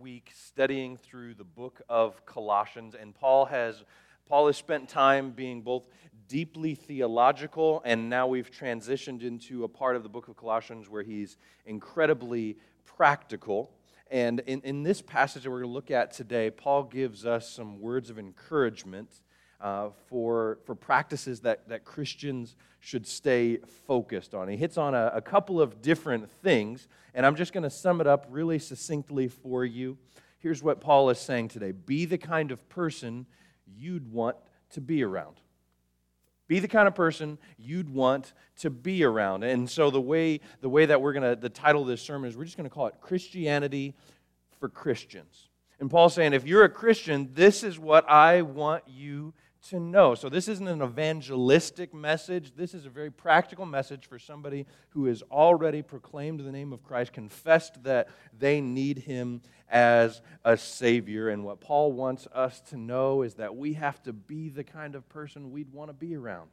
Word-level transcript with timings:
week 0.00 0.30
studying 0.34 0.96
through 0.96 1.34
the 1.34 1.44
book 1.44 1.80
of 1.88 2.24
Colossians, 2.26 2.94
and 2.94 3.14
Paul 3.14 3.46
has 3.46 3.84
Paul 4.26 4.46
has 4.46 4.56
spent 4.56 4.88
time 4.88 5.32
being 5.32 5.60
both 5.60 5.86
deeply 6.28 6.74
theological, 6.74 7.82
and 7.84 8.08
now 8.08 8.26
we've 8.26 8.50
transitioned 8.50 9.22
into 9.22 9.64
a 9.64 9.68
part 9.68 9.96
of 9.96 10.02
the 10.02 10.08
book 10.08 10.28
of 10.28 10.36
Colossians 10.36 10.88
where 10.88 11.02
he's 11.02 11.36
incredibly 11.66 12.56
practical. 12.86 13.70
And 14.10 14.40
in, 14.40 14.62
in 14.62 14.82
this 14.82 15.02
passage 15.02 15.42
that 15.42 15.50
we're 15.50 15.60
going 15.60 15.70
to 15.70 15.74
look 15.74 15.90
at 15.90 16.12
today, 16.12 16.50
Paul 16.50 16.84
gives 16.84 17.26
us 17.26 17.50
some 17.50 17.80
words 17.80 18.08
of 18.08 18.18
encouragement 18.18 19.20
uh, 19.60 19.88
for, 20.08 20.58
for 20.64 20.74
practices 20.74 21.40
that, 21.40 21.68
that 21.68 21.84
Christians 21.84 22.56
should 22.80 23.06
stay 23.06 23.58
focused 23.86 24.34
on. 24.34 24.48
He 24.48 24.56
hits 24.56 24.76
on 24.76 24.94
a, 24.94 25.12
a 25.14 25.22
couple 25.22 25.60
of 25.60 25.80
different 25.80 26.30
things, 26.30 26.86
and 27.14 27.24
I'm 27.24 27.36
just 27.36 27.52
going 27.52 27.62
to 27.62 27.70
sum 27.70 28.00
it 28.00 28.06
up 28.06 28.26
really 28.28 28.58
succinctly 28.58 29.28
for 29.28 29.64
you. 29.64 29.96
Here's 30.38 30.62
what 30.62 30.80
Paul 30.80 31.08
is 31.08 31.18
saying 31.18 31.48
today 31.48 31.72
Be 31.72 32.04
the 32.04 32.18
kind 32.18 32.50
of 32.50 32.68
person 32.68 33.26
you'd 33.66 34.12
want 34.12 34.36
to 34.70 34.80
be 34.80 35.02
around. 35.02 35.40
Be 36.46 36.58
the 36.58 36.68
kind 36.68 36.86
of 36.86 36.94
person 36.94 37.38
you'd 37.56 37.88
want 37.88 38.34
to 38.56 38.68
be 38.68 39.02
around. 39.02 39.44
And 39.44 39.68
so 39.68 39.90
the 39.90 40.00
way 40.00 40.40
the 40.60 40.68
way 40.68 40.84
that 40.84 41.00
we're 41.00 41.14
going 41.14 41.36
to 41.36 41.40
the 41.40 41.48
title 41.48 41.80
of 41.80 41.88
this 41.88 42.02
sermon 42.02 42.28
is 42.28 42.36
we're 42.36 42.44
just 42.44 42.58
going 42.58 42.68
to 42.68 42.74
call 42.74 42.86
it 42.86 42.94
Christianity 43.00 43.94
for 44.60 44.68
Christians. 44.68 45.48
And 45.80 45.90
Paul's 45.90 46.14
saying 46.14 46.34
if 46.34 46.46
you're 46.46 46.64
a 46.64 46.68
Christian, 46.68 47.30
this 47.32 47.62
is 47.62 47.78
what 47.78 48.08
I 48.08 48.42
want 48.42 48.84
you 48.86 49.32
to 49.64 49.80
know. 49.80 50.14
So, 50.14 50.28
this 50.28 50.48
isn't 50.48 50.68
an 50.68 50.82
evangelistic 50.82 51.94
message. 51.94 52.52
This 52.54 52.74
is 52.74 52.86
a 52.86 52.90
very 52.90 53.10
practical 53.10 53.66
message 53.66 54.06
for 54.06 54.18
somebody 54.18 54.66
who 54.90 55.06
has 55.06 55.22
already 55.30 55.82
proclaimed 55.82 56.40
the 56.40 56.52
name 56.52 56.72
of 56.72 56.82
Christ, 56.82 57.12
confessed 57.12 57.82
that 57.84 58.08
they 58.38 58.60
need 58.60 58.98
him 58.98 59.40
as 59.70 60.20
a 60.44 60.56
Savior. 60.56 61.30
And 61.30 61.44
what 61.44 61.60
Paul 61.60 61.92
wants 61.92 62.26
us 62.34 62.60
to 62.70 62.76
know 62.76 63.22
is 63.22 63.34
that 63.34 63.56
we 63.56 63.72
have 63.74 64.02
to 64.02 64.12
be 64.12 64.48
the 64.50 64.64
kind 64.64 64.94
of 64.94 65.08
person 65.08 65.50
we'd 65.50 65.72
want 65.72 65.88
to 65.88 65.94
be 65.94 66.14
around. 66.14 66.50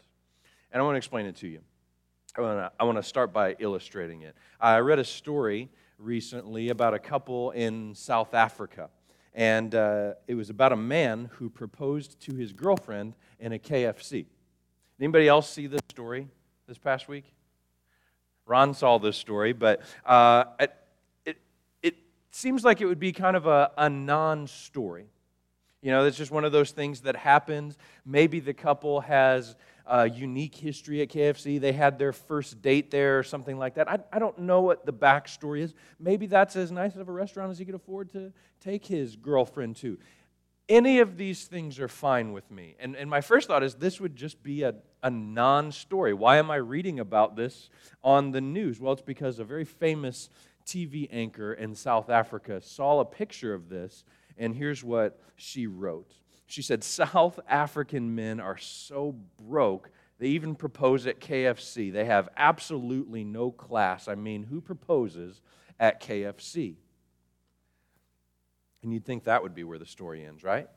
And 0.72 0.82
I 0.82 0.86
want 0.86 0.96
to 0.96 0.98
explain 0.98 1.26
it 1.26 1.36
to 1.38 1.48
you. 1.48 1.60
I 2.38 2.42
want 2.42 2.60
to, 2.60 2.72
I 2.80 2.84
want 2.86 2.98
to 2.98 3.04
start 3.04 3.34
by 3.34 3.56
illustrating 3.60 4.22
it. 4.22 4.36
I 4.60 4.78
read 4.80 5.00
a 5.00 5.04
story 5.04 5.70
recently 5.98 6.70
about 6.70 6.94
a 6.94 7.00
couple 7.00 7.52
in 7.52 7.94
South 7.94 8.34
Africa 8.34 8.90
and 9.34 9.74
uh, 9.76 10.14
it 10.28 10.36
was 10.36 10.50
about 10.50 10.72
a 10.72 10.78
man 10.78 11.30
who 11.34 11.50
proposed 11.50 12.20
to 12.22 12.36
his 12.36 12.52
girlfriend 12.54 13.16
in 13.40 13.54
a 13.54 13.60
KFC. 13.60 14.26
Anybody 15.00 15.28
else 15.28 15.50
see 15.50 15.68
this 15.68 15.82
story 15.90 16.28
this 16.68 16.78
past 16.78 17.08
week? 17.08 17.26
Ron 18.46 18.74
saw 18.74 18.98
this 19.00 19.18
story, 19.18 19.54
but 19.54 19.82
uh, 20.06 20.46
it, 20.60 20.74
it, 21.26 21.38
it 21.82 21.96
seems 22.32 22.64
like 22.64 22.82
it 22.82 22.86
would 22.86 23.00
be 23.00 23.12
kind 23.12 23.36
of 23.36 23.48
a, 23.48 23.72
a 23.78 23.90
non 23.90 24.48
story. 24.48 25.06
You 25.82 25.90
know, 25.92 26.06
it's 26.06 26.18
just 26.18 26.32
one 26.32 26.46
of 26.46 26.52
those 26.52 26.72
things 26.72 27.02
that 27.02 27.16
happens. 27.16 27.78
Maybe 28.06 28.40
the 28.40 28.54
couple 28.54 29.02
has 29.02 29.56
a 29.86 30.10
unique 30.10 30.56
history 30.56 31.02
at 31.02 31.10
KFC. 31.10 31.60
They 31.60 31.74
had 31.74 31.98
their 31.98 32.14
first 32.14 32.62
date 32.62 32.92
there 32.92 33.20
or 33.20 33.24
something 33.24 33.58
like 33.58 33.76
that. 33.76 33.90
I, 33.90 34.00
I 34.12 34.20
don't 34.20 34.38
know 34.40 34.62
what 34.62 34.86
the 34.86 34.94
backstory 34.94 35.62
is. 35.62 35.74
Maybe 36.00 36.28
that's 36.28 36.56
as 36.56 36.72
nice 36.72 36.96
of 36.96 37.08
a 37.10 37.12
restaurant 37.12 37.52
as 37.52 37.60
he 37.60 37.66
could 37.66 37.76
afford 37.76 38.12
to 38.14 38.32
take 38.60 38.86
his 38.86 39.16
girlfriend 39.16 39.76
to. 39.78 39.98
Any 40.70 41.00
of 41.00 41.18
these 41.18 41.46
things 41.46 41.80
are 41.80 41.88
fine 41.88 42.32
with 42.32 42.50
me. 42.50 42.76
And, 42.80 42.96
and 42.96 43.10
my 43.10 43.22
first 43.22 43.48
thought 43.48 43.64
is 43.64 43.76
this 43.76 44.00
would 44.00 44.16
just 44.16 44.42
be 44.42 44.64
a, 44.64 44.76
a 45.04 45.10
non 45.10 45.72
story. 45.72 46.14
Why 46.14 46.38
am 46.38 46.50
I 46.50 46.56
reading 46.58 47.00
about 47.00 47.36
this 47.36 47.70
on 48.04 48.32
the 48.32 48.42
news? 48.42 48.80
Well, 48.80 48.94
it's 48.94 49.02
because 49.02 49.40
a 49.40 49.44
very 49.44 49.66
famous 49.66 50.30
TV 50.66 51.10
anchor 51.12 51.54
in 51.54 51.76
South 51.76 52.10
Africa 52.10 52.62
saw 52.62 53.00
a 53.00 53.06
picture 53.06 53.54
of 53.54 53.70
this, 53.70 54.06
and 54.38 54.56
here's 54.56 54.84
what 54.84 55.20
she 55.36 55.68
wrote. 55.68 56.14
She 56.52 56.62
said, 56.62 56.84
South 56.84 57.40
African 57.48 58.14
men 58.14 58.42
are 58.42 58.58
so 58.58 59.16
broke, 59.40 59.90
they 60.20 60.28
even 60.28 60.54
propose 60.54 61.08
at 61.08 61.22
KFC. 61.22 61.94
They 61.94 62.04
have 62.04 62.28
absolutely 62.36 63.24
no 63.24 63.52
class. 63.52 64.10
I 64.10 64.16
mean, 64.16 64.44
who 64.44 64.60
proposes 64.60 65.42
at 65.80 66.02
KFC? 66.02 66.76
And 68.84 68.92
you'd 68.92 69.06
think 69.06 69.24
that 69.24 69.42
would 69.42 69.56
be 69.56 69.64
where 69.64 69.80
the 69.80 69.86
story 69.86 70.26
ends, 70.26 70.44
right? 70.44 70.68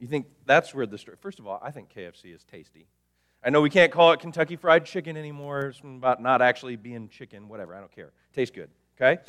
You 0.00 0.08
think 0.08 0.26
that's 0.44 0.74
where 0.74 0.84
the 0.84 0.98
story. 0.98 1.16
First 1.20 1.38
of 1.38 1.46
all, 1.46 1.60
I 1.62 1.70
think 1.70 1.88
KFC 1.94 2.34
is 2.34 2.42
tasty. 2.42 2.88
I 3.44 3.50
know 3.50 3.60
we 3.60 3.70
can't 3.70 3.92
call 3.92 4.10
it 4.12 4.18
Kentucky 4.18 4.56
Fried 4.56 4.84
Chicken 4.84 5.16
anymore. 5.16 5.66
It's 5.66 5.80
about 5.80 6.20
not 6.20 6.42
actually 6.42 6.74
being 6.74 7.08
chicken, 7.08 7.48
whatever. 7.48 7.72
I 7.72 7.78
don't 7.78 7.94
care. 7.94 8.10
Tastes 8.34 8.54
good, 8.54 8.70
okay? 9.00 9.22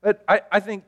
But 0.00 0.24
I, 0.26 0.40
I 0.50 0.60
think 0.60 0.84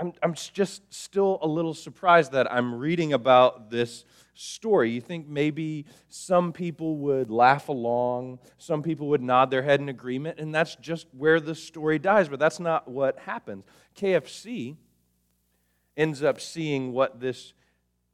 I'm, 0.00 0.14
I'm 0.22 0.34
just 0.34 0.92
still 0.92 1.38
a 1.42 1.46
little 1.46 1.74
surprised 1.74 2.32
that 2.32 2.50
I'm 2.50 2.74
reading 2.74 3.12
about 3.12 3.70
this 3.70 4.06
story. 4.32 4.90
You 4.90 5.02
think 5.02 5.28
maybe 5.28 5.84
some 6.08 6.52
people 6.52 6.96
would 6.98 7.30
laugh 7.30 7.68
along, 7.68 8.38
some 8.56 8.82
people 8.82 9.08
would 9.08 9.20
nod 9.20 9.50
their 9.50 9.62
head 9.62 9.80
in 9.80 9.90
agreement, 9.90 10.38
and 10.38 10.54
that's 10.54 10.74
just 10.76 11.06
where 11.12 11.38
the 11.38 11.54
story 11.54 11.98
dies. 11.98 12.28
But 12.28 12.38
that's 12.38 12.58
not 12.58 12.88
what 12.88 13.18
happens. 13.18 13.64
KFC 13.94 14.76
ends 15.98 16.22
up 16.22 16.40
seeing 16.40 16.92
what 16.92 17.20
this 17.20 17.52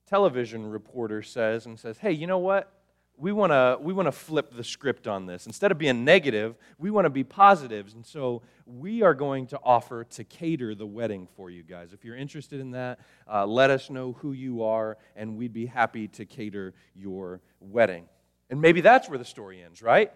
television 0.08 0.68
reporter 0.68 1.22
says 1.22 1.66
and 1.66 1.78
says, 1.78 1.98
hey, 1.98 2.12
you 2.12 2.26
know 2.26 2.38
what? 2.38 2.72
We 3.18 3.32
want 3.32 3.52
to 3.52 3.78
we 3.80 3.92
want 3.92 4.06
to 4.06 4.12
flip 4.12 4.54
the 4.54 4.64
script 4.64 5.06
on 5.06 5.26
this. 5.26 5.46
Instead 5.46 5.70
of 5.72 5.78
being 5.78 6.04
negative, 6.04 6.56
we 6.78 6.90
want 6.90 7.06
to 7.06 7.10
be 7.10 7.24
positives. 7.24 7.94
And 7.94 8.04
so 8.04 8.42
we 8.66 9.02
are 9.02 9.14
going 9.14 9.46
to 9.48 9.60
offer 9.62 10.04
to 10.04 10.24
cater 10.24 10.74
the 10.74 10.86
wedding 10.86 11.26
for 11.36 11.50
you 11.50 11.62
guys. 11.62 11.92
If 11.92 12.04
you're 12.04 12.16
interested 12.16 12.60
in 12.60 12.72
that, 12.72 13.00
uh, 13.32 13.46
let 13.46 13.70
us 13.70 13.88
know 13.88 14.12
who 14.12 14.32
you 14.32 14.64
are, 14.64 14.98
and 15.14 15.36
we'd 15.36 15.52
be 15.52 15.66
happy 15.66 16.08
to 16.08 16.26
cater 16.26 16.74
your 16.94 17.40
wedding. 17.60 18.06
And 18.50 18.60
maybe 18.60 18.80
that's 18.80 19.08
where 19.08 19.18
the 19.18 19.24
story 19.24 19.62
ends, 19.62 19.82
right? 19.82 20.12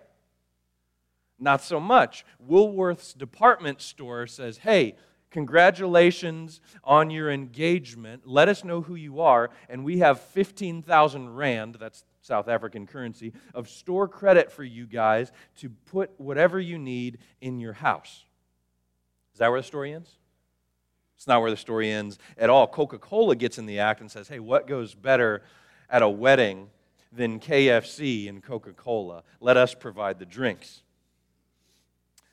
Not 1.39 1.63
so 1.63 1.81
much. 1.81 2.25
Woolworth's 2.39 3.15
department 3.15 3.81
store 3.81 4.27
says, 4.27 4.59
hey, 4.59 4.97
Congratulations 5.31 6.61
on 6.83 7.09
your 7.09 7.31
engagement. 7.31 8.23
Let 8.27 8.49
us 8.49 8.65
know 8.65 8.81
who 8.81 8.97
you 8.97 9.21
are. 9.21 9.51
And 9.69 9.85
we 9.85 9.99
have 9.99 10.21
15,000 10.21 11.37
Rand, 11.37 11.77
that's 11.79 12.05
South 12.21 12.49
African 12.49 12.87
currency, 12.87 13.33
of 13.55 13.69
store 13.69 14.07
credit 14.07 14.53
for 14.53 14.65
you 14.65 14.87
guys 14.87 15.33
to 15.59 15.71
put 15.87 16.11
whatever 16.19 16.61
you 16.61 16.79
need 16.79 17.19
in 17.41 17.59
your 17.59 17.73
house. 17.73 18.25
Is 19.33 19.39
that 19.39 19.49
where 19.51 19.61
the 19.61 19.67
story 19.67 19.95
ends? 19.95 20.17
It's 21.17 21.27
not 21.27 21.41
where 21.43 21.51
the 21.51 21.57
story 21.57 21.91
ends 21.91 22.19
at 22.39 22.51
all. 22.51 22.67
Coca 22.67 22.99
Cola 22.99 23.37
gets 23.37 23.59
in 23.59 23.67
the 23.67 23.79
act 23.79 24.01
and 24.01 24.11
says, 24.11 24.29
hey, 24.29 24.39
what 24.39 24.67
goes 24.67 24.95
better 24.95 25.43
at 25.89 26.03
a 26.03 26.09
wedding 26.09 26.71
than 27.13 27.41
KFC 27.41 28.29
and 28.29 28.43
Coca 28.43 28.73
Cola? 28.73 29.23
Let 29.41 29.57
us 29.57 29.75
provide 29.75 30.19
the 30.19 30.27
drinks. 30.27 30.83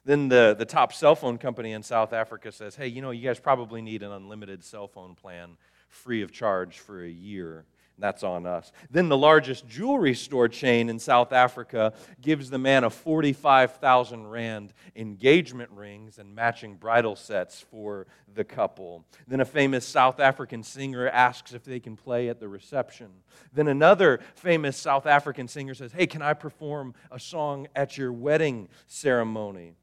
Then 0.05 0.29
the, 0.29 0.55
the 0.57 0.63
top 0.63 0.93
cell 0.93 1.15
phone 1.15 1.37
company 1.37 1.73
in 1.73 1.83
South 1.83 2.13
Africa 2.13 2.49
says, 2.49 2.77
hey, 2.77 2.87
you 2.87 3.01
know, 3.01 3.11
you 3.11 3.27
guys 3.27 3.41
probably 3.41 3.81
need 3.81 4.03
an 4.03 4.11
unlimited 4.13 4.63
cell 4.63 4.87
phone 4.87 5.15
plan 5.15 5.57
free 5.89 6.21
of 6.21 6.31
charge 6.31 6.79
for 6.79 7.03
a 7.03 7.09
year. 7.09 7.65
That's 7.99 8.23
on 8.23 8.45
us. 8.45 8.71
Then 8.91 9.09
the 9.09 9.17
largest 9.17 9.67
jewelry 9.67 10.13
store 10.13 10.47
chain 10.47 10.89
in 10.89 10.99
South 10.99 11.33
Africa 11.33 11.93
gives 12.21 12.49
the 12.49 12.59
man 12.59 12.83
a 12.83 12.91
45,000 12.91 14.27
Rand 14.27 14.73
engagement 14.95 15.71
rings 15.71 16.19
and 16.19 16.35
matching 16.35 16.75
bridal 16.75 17.15
sets 17.15 17.59
for 17.59 18.05
the 18.35 18.43
couple. 18.43 19.03
Then 19.27 19.39
a 19.39 19.45
famous 19.45 19.83
South 19.83 20.19
African 20.19 20.61
singer 20.61 21.09
asks 21.09 21.53
if 21.53 21.63
they 21.63 21.79
can 21.79 21.95
play 21.95 22.29
at 22.29 22.39
the 22.39 22.47
reception. 22.47 23.09
Then 23.51 23.67
another 23.67 24.19
famous 24.35 24.77
South 24.77 25.07
African 25.07 25.47
singer 25.47 25.73
says, 25.73 25.91
Hey, 25.91 26.05
can 26.05 26.21
I 26.21 26.33
perform 26.33 26.93
a 27.11 27.19
song 27.19 27.67
at 27.75 27.97
your 27.97 28.13
wedding 28.13 28.69
ceremony? 28.85 29.73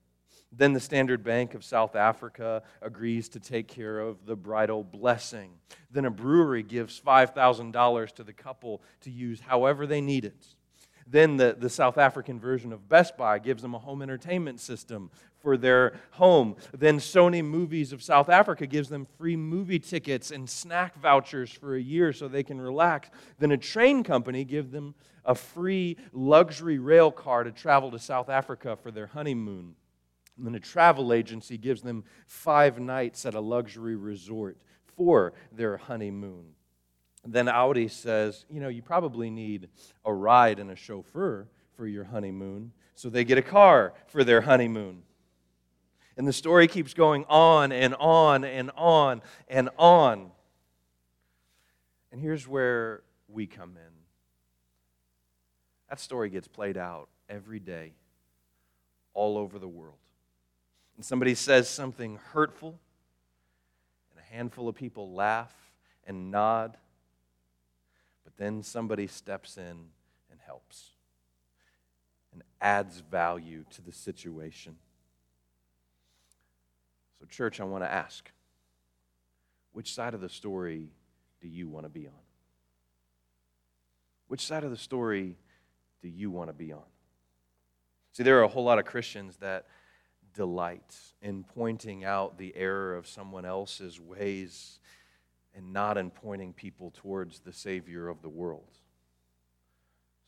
Then 0.56 0.72
the 0.72 0.80
Standard 0.80 1.24
Bank 1.24 1.54
of 1.54 1.64
South 1.64 1.96
Africa 1.96 2.62
agrees 2.80 3.28
to 3.30 3.40
take 3.40 3.68
care 3.68 3.98
of 3.98 4.24
the 4.26 4.36
bridal 4.36 4.84
blessing. 4.84 5.52
Then 5.90 6.04
a 6.04 6.10
brewery 6.10 6.62
gives 6.62 7.00
$5,000 7.00 8.12
to 8.12 8.24
the 8.24 8.32
couple 8.32 8.82
to 9.00 9.10
use 9.10 9.40
however 9.40 9.86
they 9.86 10.00
need 10.00 10.24
it. 10.24 10.46
Then 11.06 11.36
the, 11.36 11.54
the 11.58 11.68
South 11.68 11.98
African 11.98 12.40
version 12.40 12.72
of 12.72 12.88
Best 12.88 13.16
Buy 13.16 13.38
gives 13.38 13.62
them 13.62 13.74
a 13.74 13.78
home 13.78 14.00
entertainment 14.00 14.58
system 14.60 15.10
for 15.38 15.56
their 15.58 16.00
home. 16.12 16.56
Then 16.72 16.98
Sony 16.98 17.44
Movies 17.44 17.92
of 17.92 18.02
South 18.02 18.30
Africa 18.30 18.66
gives 18.66 18.88
them 18.88 19.06
free 19.18 19.36
movie 19.36 19.78
tickets 19.78 20.30
and 20.30 20.48
snack 20.48 20.98
vouchers 20.98 21.50
for 21.50 21.74
a 21.74 21.80
year 21.80 22.12
so 22.12 22.26
they 22.26 22.42
can 22.42 22.60
relax. 22.60 23.10
Then 23.38 23.52
a 23.52 23.58
train 23.58 24.02
company 24.02 24.44
gives 24.44 24.70
them 24.70 24.94
a 25.26 25.34
free 25.34 25.98
luxury 26.12 26.78
rail 26.78 27.10
car 27.10 27.44
to 27.44 27.52
travel 27.52 27.90
to 27.90 27.98
South 27.98 28.30
Africa 28.30 28.76
for 28.82 28.90
their 28.90 29.08
honeymoon. 29.08 29.74
And 30.36 30.46
then 30.46 30.54
a 30.54 30.60
travel 30.60 31.12
agency 31.12 31.56
gives 31.56 31.82
them 31.82 32.04
five 32.26 32.80
nights 32.80 33.24
at 33.24 33.34
a 33.34 33.40
luxury 33.40 33.96
resort 33.96 34.58
for 34.96 35.32
their 35.52 35.76
honeymoon. 35.76 36.54
Then 37.26 37.48
Audi 37.48 37.88
says, 37.88 38.44
you 38.50 38.60
know, 38.60 38.68
you 38.68 38.82
probably 38.82 39.30
need 39.30 39.68
a 40.04 40.12
ride 40.12 40.58
and 40.58 40.70
a 40.70 40.76
chauffeur 40.76 41.48
for 41.76 41.86
your 41.86 42.04
honeymoon. 42.04 42.72
So 42.94 43.08
they 43.08 43.24
get 43.24 43.38
a 43.38 43.42
car 43.42 43.94
for 44.08 44.24
their 44.24 44.42
honeymoon. 44.42 45.02
And 46.16 46.28
the 46.28 46.32
story 46.32 46.68
keeps 46.68 46.94
going 46.94 47.24
on 47.28 47.72
and 47.72 47.94
on 47.98 48.44
and 48.44 48.70
on 48.76 49.22
and 49.48 49.70
on. 49.78 50.30
And 52.12 52.20
here's 52.20 52.46
where 52.46 53.02
we 53.26 53.46
come 53.46 53.70
in. 53.70 53.92
That 55.88 55.98
story 55.98 56.30
gets 56.30 56.46
played 56.46 56.76
out 56.76 57.08
every 57.28 57.58
day, 57.58 57.94
all 59.12 59.36
over 59.36 59.58
the 59.58 59.68
world. 59.68 59.96
And 60.96 61.04
somebody 61.04 61.34
says 61.34 61.68
something 61.68 62.18
hurtful, 62.32 62.78
and 64.10 64.20
a 64.20 64.34
handful 64.34 64.68
of 64.68 64.74
people 64.74 65.12
laugh 65.12 65.52
and 66.06 66.30
nod, 66.30 66.76
but 68.22 68.36
then 68.36 68.62
somebody 68.62 69.06
steps 69.06 69.56
in 69.56 69.88
and 70.30 70.40
helps 70.44 70.90
and 72.32 72.42
adds 72.60 73.00
value 73.00 73.64
to 73.70 73.82
the 73.82 73.92
situation. 73.92 74.76
So, 77.18 77.26
church, 77.26 77.60
I 77.60 77.64
want 77.64 77.84
to 77.84 77.90
ask 77.90 78.30
which 79.72 79.92
side 79.92 80.14
of 80.14 80.20
the 80.20 80.28
story 80.28 80.90
do 81.40 81.48
you 81.48 81.68
want 81.68 81.84
to 81.84 81.90
be 81.90 82.06
on? 82.06 82.12
Which 84.28 84.46
side 84.46 84.64
of 84.64 84.70
the 84.70 84.76
story 84.76 85.36
do 86.02 86.08
you 86.08 86.30
want 86.30 86.48
to 86.48 86.54
be 86.54 86.72
on? 86.72 86.82
See, 88.12 88.22
there 88.22 88.38
are 88.38 88.42
a 88.42 88.48
whole 88.48 88.64
lot 88.64 88.78
of 88.78 88.84
Christians 88.84 89.36
that 89.38 89.66
delight 90.34 90.96
in 91.22 91.44
pointing 91.44 92.04
out 92.04 92.36
the 92.36 92.54
error 92.56 92.94
of 92.96 93.06
someone 93.06 93.44
else's 93.44 94.00
ways 94.00 94.78
and 95.54 95.72
not 95.72 95.96
in 95.96 96.10
pointing 96.10 96.52
people 96.52 96.92
towards 96.94 97.40
the 97.40 97.52
Savior 97.52 98.08
of 98.08 98.20
the 98.22 98.28
world. 98.28 98.78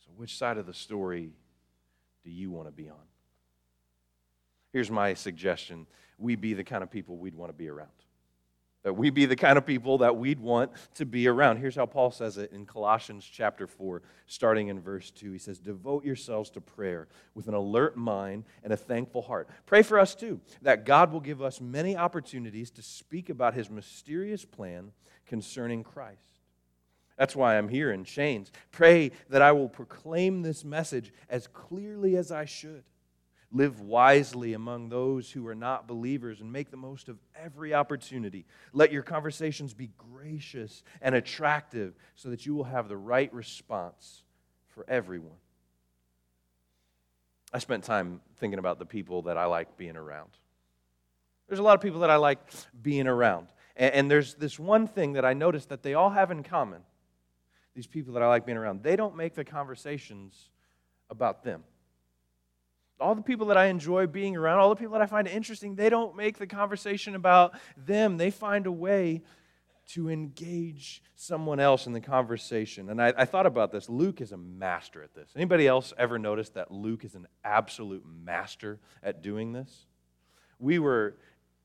So, 0.05 0.11
which 0.15 0.37
side 0.37 0.57
of 0.57 0.65
the 0.65 0.73
story 0.73 1.33
do 2.23 2.31
you 2.31 2.49
want 2.49 2.67
to 2.67 2.71
be 2.71 2.89
on? 2.89 2.95
Here's 4.71 4.89
my 4.89 5.13
suggestion 5.13 5.85
we 6.17 6.35
be 6.35 6.53
the 6.53 6.63
kind 6.63 6.81
of 6.81 6.89
people 6.89 7.17
we'd 7.17 7.35
want 7.35 7.51
to 7.51 7.57
be 7.57 7.67
around. 7.67 7.89
That 8.87 8.93
we 8.93 9.09
be 9.09 9.25
the 9.25 9.35
kind 9.35 9.57
of 9.57 9.65
people 9.65 9.97
that 9.97 10.15
we'd 10.15 10.39
want 10.39 10.71
to 10.93 11.05
be 11.05 11.27
around. 11.27 11.57
Here's 11.57 11.75
how 11.75 11.85
Paul 11.85 12.09
says 12.09 12.37
it 12.37 12.53
in 12.53 12.65
Colossians 12.65 13.29
chapter 13.29 13.67
4, 13.67 14.01
starting 14.27 14.69
in 14.69 14.79
verse 14.79 15.11
2. 15.11 15.33
He 15.33 15.39
says, 15.39 15.59
Devote 15.59 16.05
yourselves 16.05 16.49
to 16.51 16.61
prayer 16.61 17.09
with 17.35 17.49
an 17.49 17.53
alert 17.53 17.97
mind 17.97 18.45
and 18.63 18.71
a 18.71 18.77
thankful 18.77 19.21
heart. 19.21 19.49
Pray 19.65 19.81
for 19.81 19.99
us 19.99 20.15
too, 20.15 20.39
that 20.61 20.85
God 20.85 21.11
will 21.11 21.19
give 21.19 21.41
us 21.41 21.59
many 21.59 21.97
opportunities 21.97 22.71
to 22.71 22.81
speak 22.81 23.29
about 23.29 23.55
his 23.55 23.69
mysterious 23.69 24.45
plan 24.45 24.93
concerning 25.25 25.83
Christ. 25.83 26.39
That's 27.17 27.35
why 27.35 27.57
I'm 27.57 27.67
here 27.67 27.91
in 27.91 28.05
chains. 28.05 28.53
Pray 28.71 29.11
that 29.27 29.41
I 29.41 29.51
will 29.51 29.67
proclaim 29.67 30.43
this 30.43 30.63
message 30.63 31.11
as 31.29 31.45
clearly 31.47 32.15
as 32.15 32.31
I 32.31 32.45
should. 32.45 32.85
Live 33.51 33.79
wisely 33.79 34.53
among 34.53 34.89
those 34.89 35.31
who 35.31 35.47
are 35.47 35.55
not 35.55 35.87
believers 35.87 36.41
and 36.41 36.51
make 36.51 36.69
the 36.69 36.77
most 36.77 37.07
of 37.07 37.17
every 37.33 37.73
opportunity. 37.73 38.45
Let 38.73 38.91
your 38.91 39.03
conversations 39.03 39.73
be 39.73 39.89
gracious 39.97 40.83
and 41.01 41.15
attractive 41.15 41.95
so 42.15 42.29
that 42.29 42.45
you 42.45 42.53
will 42.53 42.65
have 42.65 42.89
the 42.89 42.97
right 42.97 43.33
response 43.33 44.23
for 44.67 44.85
everyone. 44.89 45.37
I 47.53 47.59
spent 47.59 47.85
time 47.85 48.19
thinking 48.37 48.59
about 48.59 48.79
the 48.79 48.85
people 48.85 49.21
that 49.23 49.37
I 49.37 49.45
like 49.45 49.77
being 49.77 49.95
around. 49.95 50.31
There's 51.47 51.59
a 51.59 51.63
lot 51.63 51.75
of 51.75 51.81
people 51.81 52.01
that 52.01 52.09
I 52.09 52.17
like 52.17 52.39
being 52.81 53.07
around. 53.07 53.47
And, 53.77 54.11
there's 54.11 54.33
this 54.33 54.59
one 54.59 54.87
thing 54.87 55.13
that 55.13 55.23
I 55.23 55.33
noticed 55.33 55.69
that 55.69 55.83
they 55.83 55.93
all 55.93 56.09
have 56.09 56.31
in 56.31 56.43
common. 56.43 56.81
These 57.75 57.87
people 57.87 58.13
that 58.15 58.23
I 58.23 58.27
like 58.27 58.45
being 58.45 58.57
around, 58.57 58.83
they 58.83 58.95
don't 58.95 59.15
make 59.15 59.35
the 59.35 59.45
conversations 59.45 60.49
about 61.09 61.43
them 61.43 61.63
all 62.99 63.15
the 63.15 63.21
people 63.21 63.47
that 63.47 63.57
I 63.57 63.65
enjoy 63.65 64.07
being 64.07 64.35
around, 64.35 64.59
all 64.59 64.69
the 64.69 64.75
people 64.75 64.93
that 64.93 65.01
I 65.01 65.05
find 65.05 65.27
interesting, 65.27 65.75
they 65.75 65.89
don't 65.89 66.15
make 66.15 66.37
the 66.37 66.47
conversation 66.47 67.15
about 67.15 67.53
them. 67.75 68.17
They 68.17 68.31
find 68.31 68.65
a 68.65 68.71
way 68.71 69.23
to 69.89 70.09
engage 70.09 71.01
someone 71.15 71.59
else 71.59 71.87
in 71.87 71.93
the 71.93 72.01
conversation. 72.01 72.89
And 72.89 73.01
I, 73.01 73.13
I, 73.17 73.25
thought 73.25 73.45
about 73.45 73.71
this. 73.71 73.87
Luke 73.87 74.19
is 74.19 74.33
a 74.33 74.37
master 74.37 75.01
at 75.01 75.13
this. 75.13 75.29
Anybody 75.33 75.65
else 75.65 75.93
ever 75.97 76.19
noticed 76.19 76.55
that 76.55 76.71
Luke 76.71 77.05
is 77.05 77.15
an 77.15 77.25
absolute 77.45 78.03
master 78.05 78.79
at 79.01 79.21
doing 79.21 79.53
this? 79.53 79.85
We 80.59 80.79
were 80.79 81.15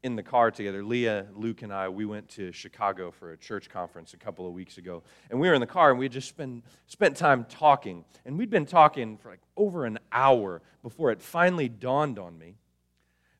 in 0.03 0.17
the 0.17 0.23
car 0.23 0.51
together. 0.51 0.83
Leah, 0.83 1.27
Luke, 1.35 1.63
and 1.63 1.73
I, 1.73 1.89
we 1.89 2.05
went 2.05 2.29
to 2.31 2.51
Chicago 2.51 3.13
for 3.13 3.33
a 3.33 3.37
church 3.37 3.71
conference 3.71 4.15
a 4.15 4.17
couple 4.17 4.47
of 4.47 4.53
weeks 4.53 4.79
ago. 4.79 5.03
And 5.31 5.39
we 5.39 5.49
were 5.49 5.55
in 5.55 5.61
the 5.61 5.67
car 5.67 5.91
and 5.91 5.99
we 5.99 6.07
had 6.07 6.13
just 6.13 6.29
spent, 6.29 6.65
spent 6.87 7.17
time 7.17 7.45
talking. 7.45 8.05
And 8.27 8.37
we'd 8.37 8.51
been 8.51 8.67
talking 8.67 9.17
for 9.17 9.31
like 9.31 9.41
over 9.57 9.85
an 9.85 10.01
hour 10.11 10.61
before 10.83 11.13
it 11.13 11.23
finally 11.23 11.69
dawned 11.69 12.19
on 12.19 12.37
me 12.37 12.57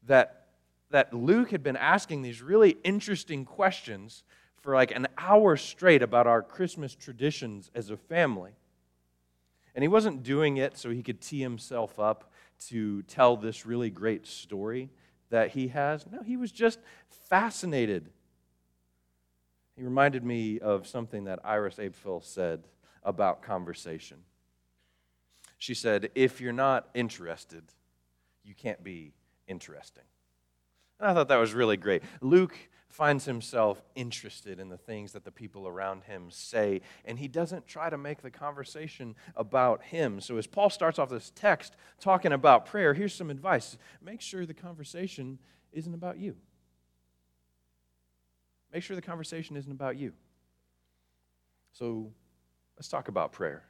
that, 0.07 0.47
that 0.91 1.13
Luke 1.13 1.51
had 1.51 1.65
been 1.65 1.77
asking 1.77 2.23
these 2.23 2.41
really 2.41 2.77
interesting 2.85 3.45
questions 3.45 4.23
for 4.61 4.75
like 4.75 4.93
an 4.93 5.09
hour 5.19 5.57
straight 5.57 6.03
about 6.03 6.29
our 6.29 6.43
Christmas 6.43 6.95
traditions 6.95 7.73
as 7.75 7.91
a 7.91 7.97
family. 7.97 8.53
And 9.75 9.83
he 9.83 9.89
wasn't 9.89 10.23
doing 10.23 10.59
it 10.59 10.79
so 10.79 10.91
he 10.91 11.03
could 11.03 11.21
tee 11.21 11.41
himself 11.41 11.99
up 11.99 12.31
to 12.69 13.03
tell 13.03 13.37
this 13.37 13.67
really 13.67 13.91
great 13.91 14.29
story 14.29 14.91
that 15.33 15.51
he 15.51 15.69
has. 15.69 16.05
No, 16.13 16.23
he 16.23 16.37
was 16.37 16.53
just 16.53 16.79
fascinated. 17.29 18.11
He 19.77 19.83
reminded 19.83 20.23
me 20.23 20.61
of 20.61 20.87
something 20.87 21.25
that 21.25 21.41
Iris 21.43 21.77
Apfel 21.77 22.23
said 22.23 22.69
about 23.03 23.43
conversation. 23.43 24.19
She 25.57 25.73
said, 25.73 26.11
If 26.15 26.41
you're 26.41 26.53
not 26.53 26.91
interested, 26.95 27.65
you 28.45 28.55
can't 28.55 28.85
be 28.85 29.15
interesting. 29.49 30.05
And 31.01 31.11
I 31.11 31.15
thought 31.15 31.29
that 31.29 31.39
was 31.39 31.55
really 31.55 31.79
great. 31.79 32.03
Luke 32.21 32.55
finds 32.93 33.25
himself 33.25 33.83
interested 33.95 34.61
in 34.61 34.69
the 34.69 34.77
things 34.77 35.13
that 35.13 35.25
the 35.25 35.31
people 35.33 35.67
around 35.67 36.05
him 36.05 36.31
say, 36.31 36.83
and 37.07 37.19
he 37.19 37.27
doesn't 37.27 37.67
try 37.67 37.89
to 37.89 37.97
make 37.97 38.21
the 38.21 38.31
conversation 38.31 39.15
about 39.35 39.83
him. 39.83 40.21
So, 40.21 40.37
as 40.37 40.47
Paul 40.47 40.69
starts 40.69 40.99
off 40.99 41.09
this 41.09 41.33
text 41.35 41.75
talking 42.01 42.33
about 42.33 42.67
prayer, 42.67 42.93
here's 42.93 43.15
some 43.15 43.31
advice 43.31 43.79
make 44.03 44.21
sure 44.21 44.45
the 44.45 44.53
conversation 44.53 45.39
isn't 45.73 45.95
about 45.95 46.19
you. 46.19 46.37
Make 48.73 48.83
sure 48.83 48.95
the 48.95 49.03
conversation 49.03 49.57
isn't 49.57 49.73
about 49.73 49.97
you. 49.97 50.13
So, 51.73 52.13
let's 52.77 52.89
talk 52.89 53.09
about 53.09 53.33
prayer. 53.33 53.65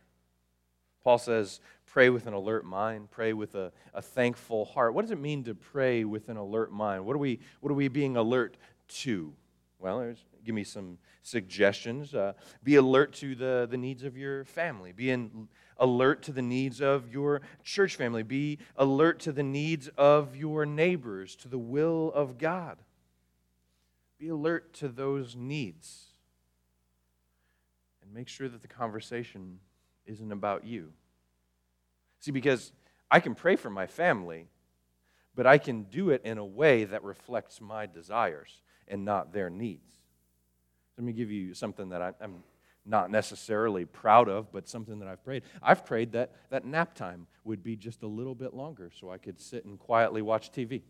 Paul 1.03 1.19
says, 1.19 1.61
pray 1.87 2.11
with 2.11 2.27
an 2.27 2.33
alert 2.33 2.65
mind, 2.65 3.11
pray 3.11 3.33
with 3.33 3.55
a, 3.55 3.73
a 3.93 4.01
thankful 4.01 4.65
heart. 4.65 4.95
What 4.95 5.03
does 5.03 5.11
it 5.11 5.19
mean 5.19 5.43
to 5.45 5.55
pray 5.55 6.05
with 6.05 6.29
an 6.29 6.37
alert 6.37 6.73
mind? 6.73 7.05
What 7.05 7.17
are 7.17 7.19
we, 7.19 7.41
what 7.61 7.71
are 7.71 7.75
we 7.75 7.89
being 7.89 8.17
alert 8.17 8.57
to? 9.01 9.35
Well, 9.79 10.15
give 10.45 10.55
me 10.55 10.63
some 10.63 10.99
suggestions. 11.23 12.15
Uh, 12.15 12.35
be 12.63 12.77
alert 12.77 13.13
to 13.15 13.35
the, 13.35 13.67
the 13.69 13.77
needs 13.77 14.05
of 14.05 14.17
your 14.17 14.45
family. 14.45 14.93
Be 14.93 15.11
in, 15.11 15.49
alert 15.77 16.23
to 16.25 16.33
the 16.33 16.43
needs 16.43 16.81
of 16.81 17.13
your 17.13 17.43
church 17.65 17.97
family. 17.97 18.23
Be 18.23 18.59
alert 18.77 19.19
to 19.21 19.33
the 19.33 19.43
needs 19.43 19.89
of 19.99 20.37
your 20.37 20.65
neighbors, 20.67 21.35
to 21.37 21.49
the 21.49 21.59
will 21.59 22.13
of 22.15 22.39
God. 22.39 22.79
Be 24.19 24.29
alert 24.29 24.73
to 24.75 24.89
those 24.89 25.35
needs. 25.35 26.07
And 28.03 28.15
make 28.15 28.29
sure 28.29 28.49
that 28.49 28.63
the 28.63 28.69
conversation 28.69 29.59
isn't 30.07 30.31
about 30.31 30.65
you. 30.65 30.93
See, 32.21 32.31
because 32.31 32.71
I 33.11 33.19
can 33.19 33.35
pray 33.35 33.57
for 33.57 33.69
my 33.69 33.89
family, 33.89 34.47
but 35.35 35.45
I 35.45 35.59
can 35.59 35.85
do 35.85 36.11
it 36.11 36.23
in 36.25 36.39
a 36.39 36.45
way 36.45 36.85
that 36.85 37.03
reflects 37.03 37.61
my 37.61 37.87
desires 37.87 38.61
and 38.89 39.05
not 39.05 39.33
their 39.33 39.51
needs. 39.51 39.99
Let 40.97 41.05
me 41.05 41.13
give 41.13 41.31
you 41.31 41.55
something 41.55 41.89
that 41.91 42.03
I, 42.03 42.13
am 42.23 42.43
not 42.85 43.11
necessarily 43.11 43.85
proud 43.85 44.29
of, 44.29 44.53
but 44.53 44.69
something 44.69 44.99
that 44.99 45.09
I've 45.09 45.25
prayed. 45.25 45.43
I've 45.63 45.85
prayed 45.85 46.13
that, 46.13 46.33
that 46.51 46.65
nap 46.65 46.95
time 46.95 47.27
would 47.45 47.63
be 47.63 47.77
just 47.77 48.03
a 48.03 48.07
little 48.07 48.35
bit 48.35 48.55
longer 48.55 48.91
so 48.99 49.11
I 49.11 49.19
could 49.19 49.41
sit 49.41 49.65
and 49.65 49.79
quietly 49.79 50.23
watch 50.23 50.53
TV 50.53 50.83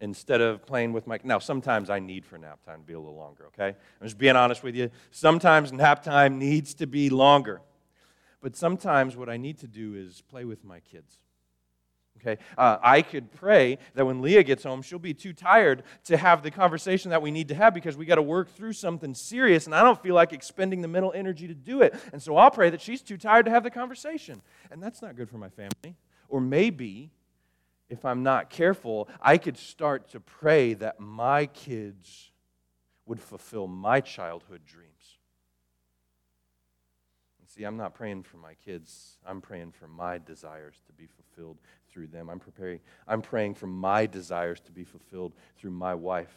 instead 0.00 0.40
of 0.40 0.64
playing 0.66 0.92
with 0.92 1.06
my. 1.06 1.18
Now, 1.22 1.38
sometimes 1.38 1.90
I 1.90 1.98
need 1.98 2.24
for 2.24 2.38
nap 2.38 2.64
time 2.64 2.80
to 2.80 2.86
be 2.86 2.94
a 2.94 2.98
little 2.98 3.16
longer, 3.16 3.46
okay? 3.48 3.68
I'm 3.68 4.06
just 4.06 4.18
being 4.18 4.36
honest 4.36 4.62
with 4.62 4.74
you. 4.74 4.90
Sometimes 5.10 5.72
nap 5.72 6.02
time 6.02 6.38
needs 6.38 6.74
to 6.74 6.86
be 6.86 7.10
longer. 7.10 7.60
But 8.40 8.56
sometimes 8.56 9.16
what 9.16 9.28
I 9.28 9.36
need 9.36 9.58
to 9.58 9.68
do 9.68 9.94
is 9.94 10.22
play 10.22 10.44
with 10.44 10.64
my 10.64 10.80
kids. 10.80 11.18
Okay, 12.20 12.36
uh, 12.58 12.76
I 12.82 13.00
could 13.00 13.32
pray 13.32 13.78
that 13.94 14.04
when 14.04 14.20
Leah 14.20 14.42
gets 14.42 14.62
home, 14.62 14.82
she'll 14.82 14.98
be 14.98 15.14
too 15.14 15.32
tired 15.32 15.84
to 16.04 16.18
have 16.18 16.42
the 16.42 16.50
conversation 16.50 17.10
that 17.10 17.22
we 17.22 17.30
need 17.30 17.48
to 17.48 17.54
have 17.54 17.72
because 17.72 17.96
we 17.96 18.04
got 18.04 18.16
to 18.16 18.22
work 18.22 18.54
through 18.54 18.74
something 18.74 19.14
serious, 19.14 19.64
and 19.64 19.74
I 19.74 19.82
don't 19.82 20.00
feel 20.02 20.14
like 20.14 20.34
expending 20.34 20.82
the 20.82 20.88
mental 20.88 21.12
energy 21.14 21.48
to 21.48 21.54
do 21.54 21.80
it. 21.80 21.94
And 22.12 22.22
so 22.22 22.36
I'll 22.36 22.50
pray 22.50 22.68
that 22.70 22.82
she's 22.82 23.00
too 23.00 23.16
tired 23.16 23.46
to 23.46 23.50
have 23.50 23.64
the 23.64 23.70
conversation, 23.70 24.42
and 24.70 24.82
that's 24.82 25.00
not 25.00 25.16
good 25.16 25.30
for 25.30 25.38
my 25.38 25.48
family. 25.48 25.96
Or 26.28 26.42
maybe, 26.42 27.10
if 27.88 28.04
I'm 28.04 28.22
not 28.22 28.50
careful, 28.50 29.08
I 29.22 29.38
could 29.38 29.56
start 29.56 30.10
to 30.10 30.20
pray 30.20 30.74
that 30.74 31.00
my 31.00 31.46
kids 31.46 32.30
would 33.06 33.20
fulfill 33.20 33.66
my 33.66 34.00
childhood 34.00 34.60
dreams. 34.66 34.90
See, 37.46 37.64
I'm 37.64 37.76
not 37.76 37.94
praying 37.94 38.22
for 38.22 38.36
my 38.36 38.54
kids. 38.54 39.18
I'm 39.26 39.40
praying 39.40 39.72
for 39.72 39.88
my 39.88 40.18
desires 40.18 40.76
to 40.86 40.92
be 40.92 41.06
fulfilled 41.06 41.58
through 41.92 42.08
them. 42.08 42.28
I'm 42.28 42.38
preparing, 42.38 42.80
I'm 43.06 43.22
praying 43.22 43.54
for 43.54 43.66
my 43.66 44.06
desires 44.06 44.60
to 44.60 44.72
be 44.72 44.84
fulfilled 44.84 45.32
through 45.58 45.72
my 45.72 45.94
wife. 45.94 46.34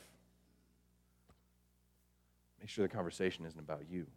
Make 2.60 2.70
sure 2.70 2.88
the 2.88 2.94
conversation 2.94 3.46
isn't 3.46 3.60
about 3.60 3.84
you. 3.90 4.08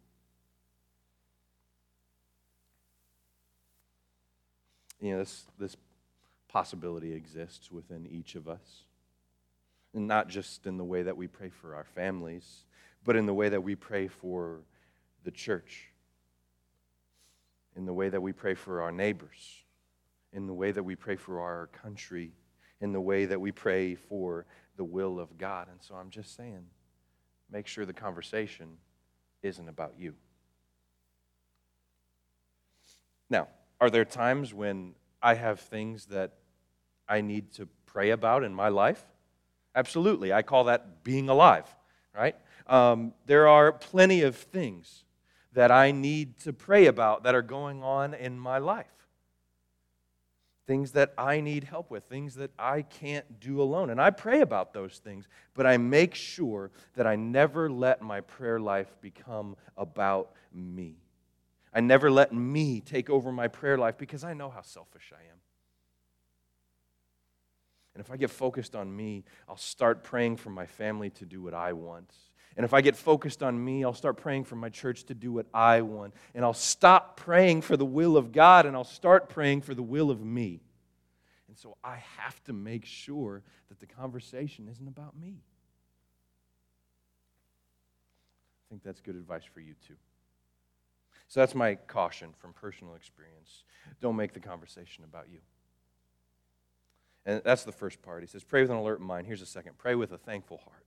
You 5.01 5.11
know, 5.11 5.19
this, 5.19 5.45
this 5.59 5.75
possibility 6.47 7.13
exists 7.13 7.71
within 7.71 8.07
each 8.07 8.35
of 8.35 8.47
us. 8.47 8.83
And 9.93 10.07
not 10.07 10.27
just 10.27 10.65
in 10.65 10.77
the 10.77 10.83
way 10.83 11.03
that 11.03 11.17
we 11.17 11.27
pray 11.27 11.49
for 11.49 11.75
our 11.75 11.83
families, 11.83 12.63
but 13.03 13.15
in 13.15 13.25
the 13.25 13.33
way 13.33 13.49
that 13.49 13.61
we 13.61 13.75
pray 13.75 14.07
for 14.07 14.59
the 15.23 15.31
church, 15.31 15.89
in 17.75 17.85
the 17.85 17.93
way 17.93 18.09
that 18.09 18.21
we 18.21 18.31
pray 18.31 18.53
for 18.53 18.81
our 18.81 18.91
neighbors, 18.91 19.63
in 20.37 20.45
the 20.45 20.53
way 20.53 20.71
that 20.71 20.83
we 20.83 20.95
pray 20.95 21.15
for 21.15 21.41
our 21.41 21.65
country, 21.81 22.31
in 22.79 22.91
the 22.91 23.01
way 23.01 23.25
that 23.25 23.41
we 23.41 23.51
pray 23.51 23.95
for 23.95 24.45
the 24.75 24.83
will 24.83 25.19
of 25.19 25.35
God. 25.39 25.67
And 25.67 25.81
so 25.81 25.95
I'm 25.95 26.11
just 26.11 26.35
saying, 26.35 26.63
make 27.51 27.65
sure 27.65 27.87
the 27.87 27.91
conversation 27.91 28.77
isn't 29.41 29.67
about 29.67 29.95
you. 29.97 30.13
Now, 33.31 33.47
are 33.81 33.89
there 33.89 34.05
times 34.05 34.53
when 34.53 34.93
I 35.23 35.33
have 35.33 35.59
things 35.59 36.05
that 36.05 36.33
I 37.09 37.21
need 37.21 37.51
to 37.53 37.67
pray 37.87 38.11
about 38.11 38.43
in 38.43 38.53
my 38.53 38.69
life? 38.69 39.03
Absolutely. 39.73 40.31
I 40.31 40.43
call 40.43 40.65
that 40.65 41.03
being 41.03 41.29
alive, 41.29 41.65
right? 42.15 42.35
Um, 42.67 43.13
there 43.25 43.47
are 43.47 43.71
plenty 43.71 44.21
of 44.21 44.35
things 44.35 45.03
that 45.53 45.71
I 45.71 45.89
need 45.89 46.37
to 46.41 46.53
pray 46.53 46.85
about 46.85 47.23
that 47.23 47.33
are 47.33 47.41
going 47.41 47.81
on 47.81 48.13
in 48.13 48.37
my 48.37 48.59
life. 48.59 48.96
Things 50.67 50.91
that 50.91 51.13
I 51.17 51.39
need 51.39 51.63
help 51.63 51.89
with, 51.89 52.03
things 52.03 52.35
that 52.35 52.51
I 52.59 52.81
can't 52.81 53.39
do 53.39 53.61
alone. 53.61 53.89
And 53.89 54.01
I 54.01 54.09
pray 54.09 54.41
about 54.41 54.73
those 54.73 54.99
things, 54.99 55.25
but 55.53 55.65
I 55.65 55.77
make 55.77 56.13
sure 56.13 56.71
that 56.95 57.07
I 57.07 57.15
never 57.15 57.69
let 57.69 58.01
my 58.01 58.19
prayer 58.19 58.59
life 58.59 58.93
become 59.01 59.55
about 59.77 60.33
me. 60.53 60.97
I 61.73 61.79
never 61.79 62.11
let 62.11 62.33
me 62.33 62.81
take 62.81 63.09
over 63.09 63.31
my 63.31 63.47
prayer 63.47 63.77
life 63.77 63.97
because 63.97 64.25
I 64.25 64.33
know 64.33 64.49
how 64.49 64.61
selfish 64.61 65.13
I 65.13 65.21
am. 65.21 65.37
And 67.95 68.05
if 68.05 68.11
I 68.11 68.17
get 68.17 68.29
focused 68.29 68.75
on 68.75 68.95
me, 68.95 69.23
I'll 69.47 69.57
start 69.57 70.03
praying 70.03 70.37
for 70.37 70.49
my 70.49 70.65
family 70.65 71.09
to 71.11 71.25
do 71.25 71.41
what 71.41 71.53
I 71.53 71.73
want. 71.73 72.13
And 72.57 72.65
if 72.65 72.73
I 72.73 72.81
get 72.81 72.95
focused 72.95 73.43
on 73.43 73.63
me, 73.63 73.85
I'll 73.85 73.93
start 73.93 74.17
praying 74.17 74.45
for 74.45 74.55
my 74.55 74.69
church 74.69 75.03
to 75.05 75.13
do 75.13 75.31
what 75.31 75.45
I 75.53 75.81
want. 75.81 76.15
And 76.33 76.43
I'll 76.43 76.53
stop 76.53 77.15
praying 77.15 77.61
for 77.61 77.77
the 77.77 77.85
will 77.85 78.17
of 78.17 78.31
God 78.31 78.65
and 78.65 78.75
I'll 78.75 78.83
start 78.83 79.29
praying 79.29 79.61
for 79.61 79.75
the 79.75 79.83
will 79.83 80.09
of 80.09 80.25
me. 80.25 80.61
And 81.47 81.55
so 81.55 81.77
I 81.83 82.01
have 82.17 82.43
to 82.45 82.53
make 82.53 82.83
sure 82.83 83.43
that 83.69 83.79
the 83.79 83.85
conversation 83.85 84.67
isn't 84.69 84.87
about 84.87 85.15
me. 85.15 85.35
I 88.65 88.69
think 88.69 88.83
that's 88.83 89.01
good 89.01 89.15
advice 89.15 89.43
for 89.45 89.59
you 89.59 89.75
too. 89.87 89.95
So 91.27 91.41
that's 91.41 91.53
my 91.53 91.75
caution 91.75 92.29
from 92.39 92.53
personal 92.53 92.95
experience. 92.95 93.65
Don't 94.01 94.15
make 94.15 94.33
the 94.33 94.39
conversation 94.39 95.03
about 95.03 95.27
you. 95.31 95.39
And 97.23 97.41
that's 97.45 97.65
the 97.65 97.71
first 97.71 98.01
part. 98.01 98.23
He 98.23 98.27
says, 98.27 98.43
pray 98.43 98.61
with 98.61 98.71
an 98.71 98.77
alert 98.77 98.99
mind. 98.99 99.27
Here's 99.27 99.41
the 99.41 99.45
second 99.45 99.77
pray 99.77 99.93
with 99.93 100.11
a 100.11 100.17
thankful 100.17 100.57
heart. 100.57 100.85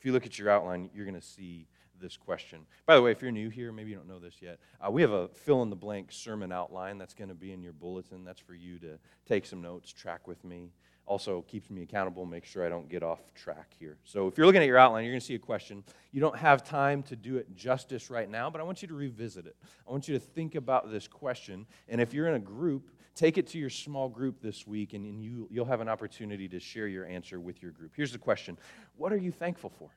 If 0.00 0.06
you 0.06 0.12
look 0.12 0.26
at 0.26 0.38
your 0.38 0.48
outline, 0.48 0.88
you're 0.94 1.04
going 1.04 1.20
to 1.20 1.26
see 1.26 1.68
this 2.00 2.16
question. 2.16 2.60
By 2.86 2.96
the 2.96 3.02
way, 3.02 3.10
if 3.12 3.20
you're 3.20 3.30
new 3.30 3.50
here, 3.50 3.70
maybe 3.70 3.90
you 3.90 3.96
don't 3.96 4.08
know 4.08 4.18
this 4.18 4.36
yet, 4.40 4.58
uh, 4.80 4.90
we 4.90 5.02
have 5.02 5.10
a 5.10 5.28
fill 5.28 5.62
in 5.62 5.68
the 5.68 5.76
blank 5.76 6.10
sermon 6.10 6.50
outline 6.50 6.96
that's 6.96 7.12
going 7.12 7.28
to 7.28 7.34
be 7.34 7.52
in 7.52 7.62
your 7.62 7.74
bulletin. 7.74 8.24
That's 8.24 8.40
for 8.40 8.54
you 8.54 8.78
to 8.78 8.98
take 9.28 9.44
some 9.44 9.60
notes, 9.60 9.92
track 9.92 10.26
with 10.26 10.42
me 10.42 10.72
also 11.10 11.42
keeps 11.42 11.70
me 11.70 11.82
accountable, 11.82 12.24
make 12.24 12.44
sure 12.44 12.64
I 12.64 12.68
don't 12.68 12.88
get 12.88 13.02
off 13.02 13.18
track 13.34 13.74
here. 13.80 13.96
So 14.04 14.28
if 14.28 14.38
you're 14.38 14.46
looking 14.46 14.62
at 14.62 14.68
your 14.68 14.78
outline, 14.78 15.02
you're 15.02 15.12
going 15.12 15.20
to 15.20 15.26
see 15.26 15.34
a 15.34 15.40
question. 15.40 15.82
You 16.12 16.20
don't 16.20 16.36
have 16.36 16.62
time 16.62 17.02
to 17.04 17.16
do 17.16 17.36
it 17.36 17.56
justice 17.56 18.10
right 18.10 18.30
now, 18.30 18.48
but 18.48 18.60
I 18.60 18.64
want 18.64 18.80
you 18.80 18.86
to 18.86 18.94
revisit 18.94 19.44
it. 19.44 19.56
I 19.88 19.90
want 19.90 20.06
you 20.06 20.14
to 20.14 20.20
think 20.20 20.54
about 20.54 20.92
this 20.92 21.08
question. 21.08 21.66
And 21.88 22.00
if 22.00 22.14
you're 22.14 22.28
in 22.28 22.34
a 22.34 22.38
group, 22.38 22.92
take 23.14 23.38
it 23.38 23.48
to 23.48 23.58
your 23.58 23.70
small 23.70 24.08
group 24.08 24.40
this 24.40 24.66
week, 24.66 24.92
and, 24.92 25.04
and 25.04 25.22
you, 25.22 25.48
you'll 25.50 25.66
have 25.66 25.80
an 25.80 25.88
opportunity 25.88 26.48
to 26.48 26.60
share 26.60 26.86
your 26.86 27.06
answer 27.06 27.40
with 27.40 27.62
your 27.62 27.70
group. 27.72 27.92
Here's 27.94 28.12
the 28.12 28.18
question 28.18 28.56
What 28.96 29.12
are 29.12 29.18
you 29.18 29.32
thankful 29.32 29.72
for? 29.78 29.90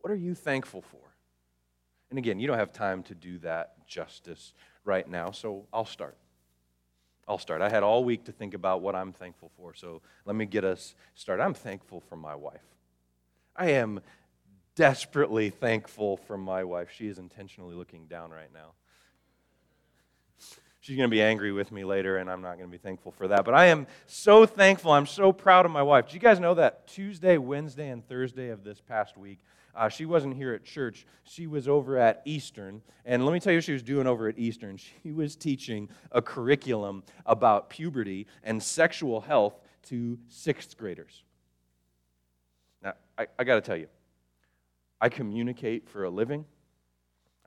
What 0.00 0.10
are 0.10 0.16
you 0.16 0.34
thankful 0.34 0.82
for? 0.82 1.00
And 2.10 2.18
again, 2.18 2.38
you 2.38 2.46
don't 2.46 2.58
have 2.58 2.72
time 2.72 3.02
to 3.04 3.14
do 3.14 3.38
that 3.38 3.86
justice 3.86 4.52
right 4.84 5.08
now, 5.08 5.32
so 5.32 5.66
I'll 5.72 5.84
start. 5.84 6.16
I'll 7.28 7.38
start. 7.38 7.60
I 7.60 7.68
had 7.68 7.82
all 7.82 8.04
week 8.04 8.24
to 8.26 8.32
think 8.32 8.54
about 8.54 8.82
what 8.82 8.94
I'm 8.94 9.12
thankful 9.12 9.50
for, 9.56 9.74
so 9.74 10.00
let 10.24 10.36
me 10.36 10.46
get 10.46 10.64
us 10.64 10.94
started. 11.16 11.42
I'm 11.42 11.54
thankful 11.54 12.00
for 12.00 12.16
my 12.16 12.36
wife. 12.36 12.62
I 13.56 13.70
am 13.70 14.00
desperately 14.76 15.50
thankful 15.50 16.18
for 16.18 16.38
my 16.38 16.62
wife. 16.62 16.90
She 16.96 17.08
is 17.08 17.18
intentionally 17.18 17.74
looking 17.74 18.06
down 18.06 18.30
right 18.30 18.52
now. 18.54 18.74
She's 20.86 20.96
going 20.96 21.10
to 21.10 21.14
be 21.14 21.20
angry 21.20 21.50
with 21.50 21.72
me 21.72 21.82
later, 21.82 22.18
and 22.18 22.30
I'm 22.30 22.42
not 22.42 22.58
going 22.58 22.70
to 22.70 22.70
be 22.70 22.78
thankful 22.78 23.10
for 23.10 23.26
that. 23.26 23.44
But 23.44 23.54
I 23.54 23.66
am 23.66 23.88
so 24.06 24.46
thankful. 24.46 24.92
I'm 24.92 25.06
so 25.06 25.32
proud 25.32 25.66
of 25.66 25.72
my 25.72 25.82
wife. 25.82 26.06
Do 26.06 26.14
you 26.14 26.20
guys 26.20 26.38
know 26.38 26.54
that 26.54 26.86
Tuesday, 26.86 27.38
Wednesday, 27.38 27.88
and 27.88 28.06
Thursday 28.06 28.50
of 28.50 28.62
this 28.62 28.80
past 28.80 29.16
week, 29.16 29.40
uh, 29.74 29.88
she 29.88 30.06
wasn't 30.06 30.36
here 30.36 30.54
at 30.54 30.64
church. 30.64 31.04
She 31.24 31.48
was 31.48 31.66
over 31.66 31.98
at 31.98 32.22
Eastern. 32.24 32.82
And 33.04 33.24
let 33.24 33.32
me 33.32 33.40
tell 33.40 33.52
you 33.52 33.56
what 33.56 33.64
she 33.64 33.72
was 33.72 33.82
doing 33.82 34.06
over 34.06 34.28
at 34.28 34.38
Eastern. 34.38 34.78
She 35.02 35.10
was 35.10 35.34
teaching 35.34 35.88
a 36.12 36.22
curriculum 36.22 37.02
about 37.26 37.68
puberty 37.68 38.28
and 38.44 38.62
sexual 38.62 39.20
health 39.20 39.58
to 39.88 40.16
sixth 40.28 40.76
graders. 40.76 41.24
Now, 42.80 42.92
I, 43.18 43.26
I 43.36 43.42
got 43.42 43.56
to 43.56 43.60
tell 43.60 43.76
you, 43.76 43.88
I 45.00 45.08
communicate 45.08 45.88
for 45.88 46.04
a 46.04 46.10
living. 46.10 46.44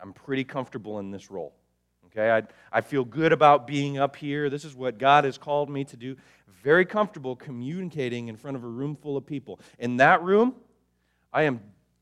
I'm 0.02 0.12
pretty 0.12 0.44
comfortable 0.44 1.00
in 1.00 1.12
this 1.12 1.32
role. 1.32 1.54
Okay, 2.20 2.32
I, 2.32 2.78
I 2.78 2.82
feel 2.82 3.06
good 3.06 3.32
about 3.32 3.66
being 3.66 3.98
up 3.98 4.18
here. 4.18 4.50
This 4.50 4.66
is 4.66 4.76
what 4.76 4.98
God 4.98 5.24
has 5.24 5.38
called 5.38 5.70
me 5.70 5.86
to 5.86 5.96
do. 5.96 6.18
Very 6.62 6.84
comfortable 6.84 7.34
communicating 7.34 8.28
in 8.28 8.36
front 8.36 8.58
of 8.58 8.66
a 8.66 8.68
room 8.68 8.98
full 8.98 9.16
of 9.16 9.26
people. 9.26 9.62
In 9.80 9.98
that 9.98 10.22
room, 10.22 10.56
I 11.32 11.44
am 11.44 11.62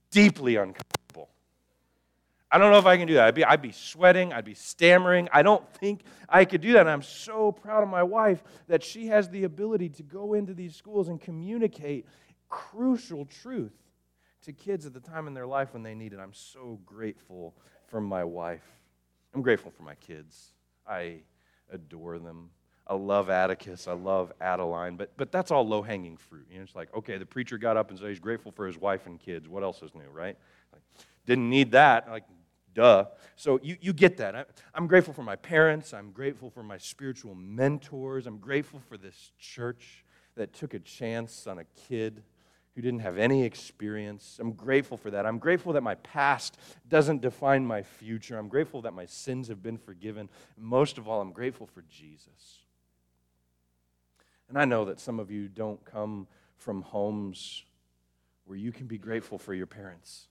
deeply 0.09 0.55
uncomfortable. 0.55 1.29
I 2.51 2.57
don't 2.57 2.71
know 2.71 2.79
if 2.79 2.87
I 2.87 2.97
can 2.97 3.07
do 3.07 3.13
that. 3.13 3.27
I'd 3.27 3.35
be, 3.35 3.45
I'd 3.45 3.61
be 3.61 3.71
sweating, 3.71 4.33
I'd 4.33 4.43
be 4.43 4.55
stammering. 4.55 5.29
I 5.31 5.43
don't 5.43 5.67
think 5.75 6.01
I 6.27 6.45
could 6.45 6.61
do 6.61 6.73
that. 6.73 6.81
And 6.81 6.89
I'm 6.89 7.03
so 7.03 7.51
proud 7.51 7.83
of 7.83 7.89
my 7.89 8.01
wife 8.01 8.43
that 8.67 8.83
she 8.83 9.07
has 9.07 9.29
the 9.29 9.43
ability 9.43 9.89
to 9.89 10.03
go 10.03 10.33
into 10.33 10.55
these 10.55 10.75
schools 10.75 11.09
and 11.09 11.21
communicate 11.21 12.07
crucial 12.49 13.25
truth 13.25 13.75
to 14.45 14.51
kids 14.51 14.87
at 14.87 14.93
the 14.93 14.99
time 14.99 15.27
in 15.27 15.35
their 15.35 15.45
life 15.45 15.73
when 15.73 15.83
they 15.83 15.93
need 15.93 16.13
it. 16.13 16.19
I'm 16.19 16.33
so 16.33 16.79
grateful 16.87 17.53
for 17.85 18.01
my 18.01 18.23
wife. 18.23 18.63
I'm 19.37 19.43
grateful 19.43 19.69
for 19.69 19.83
my 19.83 19.93
kids. 19.93 20.53
I 20.89 21.17
adore 21.71 22.17
them. 22.17 22.49
I 22.87 22.95
love 22.95 23.29
Atticus. 23.29 23.87
I 23.87 23.91
love 23.93 24.33
Adeline. 24.41 24.95
But, 24.95 25.11
but 25.15 25.31
that's 25.31 25.51
all 25.51 25.67
low 25.67 25.83
hanging 25.83 26.17
fruit. 26.17 26.47
You 26.49 26.57
know, 26.57 26.63
it's 26.63 26.73
like, 26.73 26.91
okay, 26.95 27.19
the 27.19 27.25
preacher 27.27 27.59
got 27.59 27.77
up 27.77 27.91
and 27.91 27.99
said 27.99 28.09
he's 28.09 28.17
grateful 28.17 28.51
for 28.51 28.65
his 28.65 28.79
wife 28.79 29.05
and 29.05 29.19
kids. 29.19 29.47
What 29.47 29.61
else 29.61 29.83
is 29.83 29.93
new, 29.93 30.09
right? 30.11 30.35
Like, 30.73 30.81
didn't 31.27 31.51
need 31.51 31.73
that. 31.73 32.09
Like, 32.09 32.23
duh. 32.73 33.05
So 33.35 33.59
you, 33.61 33.77
you 33.79 33.93
get 33.93 34.17
that. 34.17 34.35
I, 34.35 34.45
I'm 34.73 34.87
grateful 34.87 35.13
for 35.13 35.21
my 35.21 35.35
parents. 35.35 35.93
I'm 35.93 36.09
grateful 36.09 36.49
for 36.49 36.63
my 36.63 36.79
spiritual 36.79 37.35
mentors. 37.35 38.25
I'm 38.25 38.39
grateful 38.39 38.81
for 38.89 38.97
this 38.97 39.33
church 39.37 40.03
that 40.35 40.51
took 40.51 40.73
a 40.73 40.79
chance 40.79 41.45
on 41.45 41.59
a 41.59 41.65
kid 41.87 42.23
who 42.77 42.83
didn't 42.83 42.99
have 42.99 43.17
any 43.17 43.43
experience. 43.43 44.37
I'm 44.39 44.51
grateful 44.51 44.97
for 44.97 45.09
that. 45.09 45.25
I'm 45.25 45.39
grateful 45.39 45.73
that 45.73 45.81
my 45.81 45.95
past 45.95 46.59
doesn't 46.87 47.23
define 47.23 47.65
my 47.65 47.81
future. 47.81 48.37
I'm 48.37 48.47
grateful 48.47 48.83
that 48.83 48.93
my 48.93 49.07
sins 49.07 49.47
have 49.47 49.63
been 49.63 49.79
forgiven. 49.79 50.29
Most 50.55 50.99
of 50.99 51.07
all, 51.07 51.19
I'm 51.19 51.31
grateful 51.31 51.65
for 51.65 51.83
Jesus. 51.89 52.59
And 54.47 54.59
I 54.59 54.65
know 54.65 54.85
that 54.85 54.99
some 54.99 55.19
of 55.19 55.31
you 55.31 55.47
don't 55.47 55.83
come 55.85 56.27
from 56.55 56.83
homes 56.83 57.65
where 58.45 58.59
you 58.59 58.71
can 58.71 58.85
be 58.85 58.99
grateful 58.99 59.39
for 59.39 59.55
your 59.55 59.65
parents. 59.65 60.27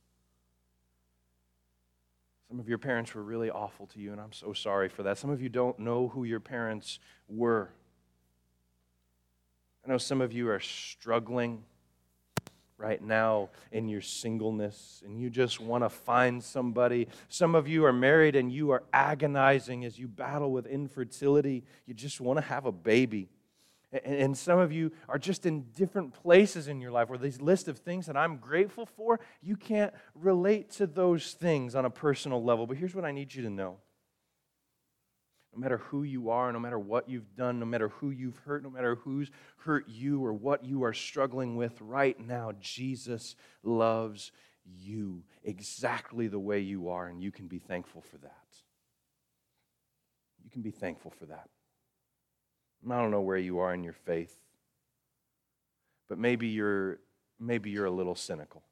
Some 2.47 2.61
of 2.61 2.69
your 2.69 2.79
parents 2.79 3.13
were 3.13 3.25
really 3.25 3.51
awful 3.51 3.89
to 3.89 3.99
you, 3.99 4.13
and 4.13 4.21
I'm 4.21 4.33
so 4.33 4.53
sorry 4.53 4.89
for 4.89 5.03
that. 5.03 5.19
Some 5.19 5.31
of 5.31 5.43
you 5.43 5.49
don't 5.49 5.81
know 5.81 6.07
who 6.07 6.23
your 6.23 6.39
parents 6.39 7.01
were. 7.27 7.71
I 9.85 9.89
know 9.89 9.99
some 9.99 10.21
of 10.21 10.33
you 10.33 10.49
are 10.49 10.61
struggling 10.61 11.65
right 12.79 13.03
now 13.03 13.49
in 13.73 13.89
your 13.89 14.01
singleness 14.01 15.03
and 15.05 15.19
you 15.19 15.31
just 15.31 15.61
want 15.61 15.83
to 15.85 15.89
find 15.89 16.43
somebody. 16.43 17.09
Some 17.29 17.55
of 17.55 17.67
you 17.67 17.85
are 17.85 17.93
married 17.93 18.37
and 18.37 18.53
you 18.53 18.71
are 18.71 18.83
agonizing 18.93 19.85
as 19.85 19.99
you 19.99 20.09
battle 20.09 20.53
with 20.53 20.67
infertility. 20.67 21.65
You 21.87 21.95
just 21.95 22.21
want 22.21 22.39
to 22.39 22.45
have 22.45 22.67
a 22.67 22.73
baby. 22.73 23.29
And 24.05 24.37
some 24.37 24.59
of 24.59 24.73
you 24.73 24.93
are 25.09 25.19
just 25.19 25.47
in 25.47 25.63
different 25.75 26.13
places 26.13 26.69
in 26.69 26.81
your 26.81 26.91
life 26.91 27.09
where 27.09 27.19
these 27.19 27.41
list 27.41 27.69
of 27.69 27.79
things 27.79 28.07
that 28.07 28.17
I'm 28.17 28.37
grateful 28.37 28.85
for, 28.85 29.21
you 29.41 29.57
can't 29.57 29.95
relate 30.15 30.71
to 30.73 30.87
those 30.87 31.33
things 31.33 31.75
on 31.75 31.85
a 31.85 31.91
personal 31.91 32.43
level. 32.43 32.67
But 32.67 32.77
here's 32.77 32.95
what 32.95 33.05
I 33.05 33.13
need 33.13 33.35
you 33.35 33.43
to 33.45 33.51
know 33.51 33.79
No 35.57 35.61
matter 35.61 35.79
who 35.79 36.03
you 36.03 36.29
are, 36.29 36.53
no 36.53 36.59
matter 36.59 36.79
what 36.79 37.09
you've 37.09 37.35
done, 37.35 37.59
no 37.59 37.65
matter 37.65 37.89
who 37.89 38.11
you've 38.11 38.37
hurt, 38.45 38.63
no 38.63 38.69
matter 38.69 38.97
who's 38.97 39.31
hurt 39.57 39.89
you 39.89 40.23
or 40.23 40.35
what 40.35 40.63
you 40.63 40.85
are 40.85 40.93
struggling 40.93 41.57
with 41.57 41.81
right 41.81 42.19
now, 42.21 42.53
Jesus 42.61 43.37
loves 43.63 44.33
you 44.67 45.25
exactly 45.43 46.29
the 46.29 46.39
way 46.39 46.61
you 46.61 46.91
are, 46.91 47.07
and 47.07 47.23
you 47.23 47.33
can 47.33 47.47
be 47.47 47.59
thankful 47.59 48.03
for 48.03 48.19
that. 48.19 48.47
You 50.45 50.51
can 50.51 50.61
be 50.61 50.71
thankful 50.71 51.11
for 51.11 51.25
that. 51.25 51.49
I 52.87 53.01
don't 53.01 53.11
know 53.11 53.23
where 53.23 53.39
you 53.39 53.59
are 53.61 53.73
in 53.73 53.83
your 53.83 53.95
faith, 53.95 54.37
but 56.07 56.19
maybe 56.19 56.49
you're, 56.49 56.99
maybe 57.41 57.71
you're 57.71 57.87
a 57.87 57.91
little 57.91 58.15
cynical. 58.15 58.63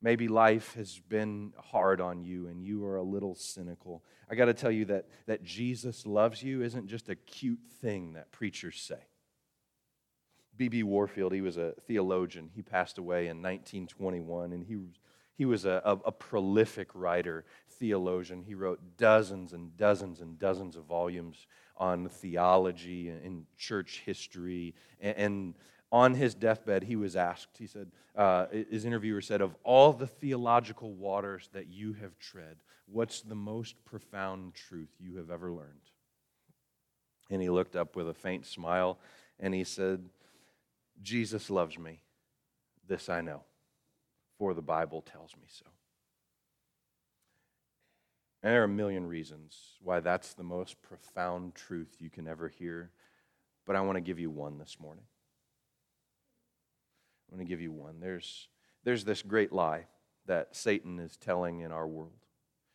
Maybe 0.00 0.28
life 0.28 0.74
has 0.74 1.00
been 1.08 1.52
hard 1.58 2.00
on 2.00 2.22
you 2.22 2.46
and 2.46 2.62
you 2.62 2.84
are 2.84 2.96
a 2.96 3.02
little 3.02 3.34
cynical. 3.34 4.04
I 4.30 4.36
got 4.36 4.44
to 4.44 4.54
tell 4.54 4.70
you 4.70 4.84
that, 4.86 5.06
that 5.26 5.42
Jesus 5.42 6.06
loves 6.06 6.42
you 6.42 6.62
isn't 6.62 6.86
just 6.86 7.08
a 7.08 7.16
cute 7.16 7.60
thing 7.80 8.12
that 8.12 8.30
preachers 8.30 8.80
say. 8.80 9.08
B.B. 10.56 10.82
Warfield, 10.82 11.32
he 11.32 11.40
was 11.40 11.56
a 11.56 11.72
theologian. 11.86 12.50
He 12.52 12.62
passed 12.62 12.98
away 12.98 13.28
in 13.28 13.40
1921, 13.40 14.52
and 14.52 14.64
he, 14.64 14.76
he 15.36 15.44
was 15.44 15.64
a, 15.64 15.80
a, 15.84 15.92
a 16.06 16.12
prolific 16.12 16.90
writer, 16.94 17.44
theologian. 17.78 18.42
He 18.42 18.54
wrote 18.54 18.80
dozens 18.96 19.52
and 19.52 19.76
dozens 19.76 20.20
and 20.20 20.36
dozens 20.36 20.74
of 20.74 20.84
volumes 20.84 21.46
on 21.76 22.08
theology 22.08 23.08
and 23.08 23.46
church 23.56 24.02
history. 24.04 24.74
And, 25.00 25.16
and 25.16 25.54
on 25.90 26.14
his 26.14 26.34
deathbed, 26.34 26.84
he 26.84 26.96
was 26.96 27.16
asked, 27.16 27.56
he 27.58 27.66
said, 27.66 27.90
uh, 28.14 28.46
his 28.50 28.84
interviewer 28.84 29.20
said, 29.20 29.40
Of 29.40 29.54
all 29.64 29.92
the 29.92 30.06
theological 30.06 30.92
waters 30.92 31.48
that 31.52 31.68
you 31.68 31.94
have 31.94 32.18
tread, 32.18 32.56
what's 32.86 33.20
the 33.22 33.34
most 33.34 33.82
profound 33.84 34.54
truth 34.54 34.90
you 34.98 35.16
have 35.16 35.30
ever 35.30 35.52
learned? 35.52 35.90
And 37.30 37.40
he 37.40 37.48
looked 37.48 37.76
up 37.76 37.96
with 37.96 38.08
a 38.08 38.14
faint 38.14 38.46
smile 38.46 38.98
and 39.38 39.54
he 39.54 39.64
said, 39.64 40.04
Jesus 41.02 41.48
loves 41.48 41.78
me. 41.78 42.02
This 42.86 43.08
I 43.08 43.20
know, 43.20 43.42
for 44.38 44.54
the 44.54 44.62
Bible 44.62 45.02
tells 45.02 45.36
me 45.36 45.46
so. 45.46 45.66
And 48.42 48.52
there 48.52 48.62
are 48.62 48.64
a 48.64 48.68
million 48.68 49.06
reasons 49.06 49.76
why 49.82 50.00
that's 50.00 50.34
the 50.34 50.42
most 50.42 50.80
profound 50.80 51.54
truth 51.54 51.96
you 51.98 52.08
can 52.08 52.26
ever 52.26 52.48
hear, 52.48 52.90
but 53.66 53.76
I 53.76 53.80
want 53.80 53.96
to 53.96 54.00
give 54.00 54.18
you 54.18 54.30
one 54.30 54.58
this 54.58 54.76
morning. 54.80 55.04
I'm 57.30 57.36
going 57.36 57.46
to 57.46 57.50
give 57.50 57.60
you 57.60 57.72
one. 57.72 58.00
There's, 58.00 58.48
there's 58.84 59.04
this 59.04 59.22
great 59.22 59.52
lie 59.52 59.86
that 60.26 60.54
Satan 60.54 60.98
is 60.98 61.16
telling 61.16 61.60
in 61.60 61.72
our 61.72 61.86
world. 61.86 62.12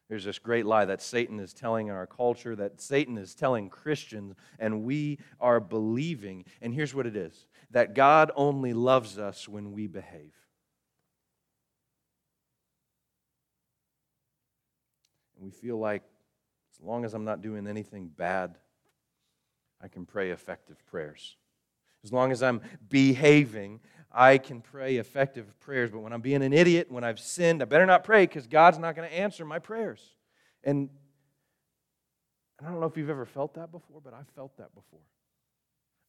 There's 0.09 0.25
this 0.25 0.39
great 0.39 0.65
lie 0.65 0.85
that 0.85 1.01
Satan 1.01 1.39
is 1.39 1.53
telling 1.53 1.87
in 1.87 1.93
our 1.93 2.05
culture, 2.05 2.55
that 2.55 2.81
Satan 2.81 3.17
is 3.17 3.33
telling 3.33 3.69
Christians, 3.69 4.35
and 4.59 4.83
we 4.83 5.19
are 5.39 5.59
believing. 5.59 6.45
And 6.61 6.73
here's 6.73 6.93
what 6.93 7.07
it 7.07 7.15
is 7.15 7.47
that 7.71 7.95
God 7.95 8.31
only 8.35 8.73
loves 8.73 9.17
us 9.17 9.47
when 9.47 9.71
we 9.71 9.87
behave. 9.87 10.33
We 15.39 15.51
feel 15.51 15.77
like 15.77 16.03
as 16.71 16.79
long 16.79 17.03
as 17.03 17.13
I'm 17.13 17.25
not 17.25 17.41
doing 17.41 17.67
anything 17.67 18.07
bad, 18.07 18.55
I 19.81 19.87
can 19.89 20.05
pray 20.05 20.31
effective 20.31 20.85
prayers. 20.85 21.35
As 22.03 22.13
long 22.13 22.31
as 22.31 22.43
I'm 22.43 22.61
behaving, 22.89 23.79
I 24.13 24.37
can 24.37 24.61
pray 24.61 24.97
effective 24.97 25.59
prayers. 25.59 25.89
But 25.89 25.99
when 25.99 26.13
I'm 26.13 26.21
being 26.21 26.43
an 26.43 26.53
idiot, 26.53 26.91
when 26.91 27.03
I've 27.03 27.19
sinned, 27.19 27.61
I 27.61 27.65
better 27.65 27.85
not 27.85 28.03
pray 28.03 28.25
because 28.25 28.45
God's 28.45 28.77
not 28.77 28.95
going 28.95 29.09
to 29.09 29.15
answer 29.15 29.43
my 29.43 29.59
prayers. 29.59 30.01
And, 30.63 30.89
I 32.61 32.69
don't 32.69 32.79
know 32.79 32.85
if 32.85 32.95
you've 32.95 33.09
ever 33.09 33.25
felt 33.25 33.55
that 33.55 33.71
before, 33.71 33.99
but 34.03 34.13
I've 34.13 34.29
felt 34.35 34.55
that 34.57 34.73
before. 34.75 35.01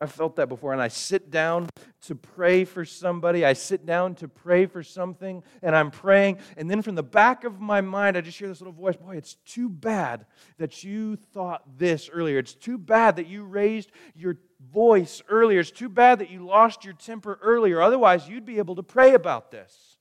I've 0.00 0.12
felt 0.12 0.36
that 0.36 0.48
before. 0.48 0.72
And 0.72 0.82
I 0.82 0.88
sit 0.88 1.30
down 1.30 1.68
to 2.02 2.14
pray 2.14 2.64
for 2.64 2.84
somebody. 2.84 3.44
I 3.44 3.54
sit 3.54 3.86
down 3.86 4.16
to 4.16 4.28
pray 4.28 4.66
for 4.66 4.82
something, 4.82 5.42
and 5.62 5.74
I'm 5.74 5.90
praying. 5.90 6.38
And 6.56 6.70
then 6.70 6.82
from 6.82 6.94
the 6.94 7.02
back 7.02 7.44
of 7.44 7.60
my 7.60 7.80
mind, 7.80 8.16
I 8.16 8.20
just 8.20 8.38
hear 8.38 8.48
this 8.48 8.60
little 8.60 8.72
voice 8.72 8.96
Boy, 8.96 9.16
it's 9.16 9.34
too 9.46 9.68
bad 9.68 10.26
that 10.58 10.84
you 10.84 11.16
thought 11.16 11.62
this 11.78 12.10
earlier. 12.12 12.38
It's 12.38 12.54
too 12.54 12.76
bad 12.76 13.16
that 13.16 13.28
you 13.28 13.44
raised 13.44 13.92
your 14.14 14.36
voice 14.72 15.22
earlier. 15.28 15.60
It's 15.60 15.70
too 15.70 15.88
bad 15.88 16.18
that 16.20 16.30
you 16.30 16.44
lost 16.44 16.84
your 16.84 16.94
temper 16.94 17.38
earlier. 17.42 17.80
Otherwise, 17.80 18.28
you'd 18.28 18.44
be 18.44 18.58
able 18.58 18.76
to 18.76 18.82
pray 18.82 19.14
about 19.14 19.50
this. 19.50 19.96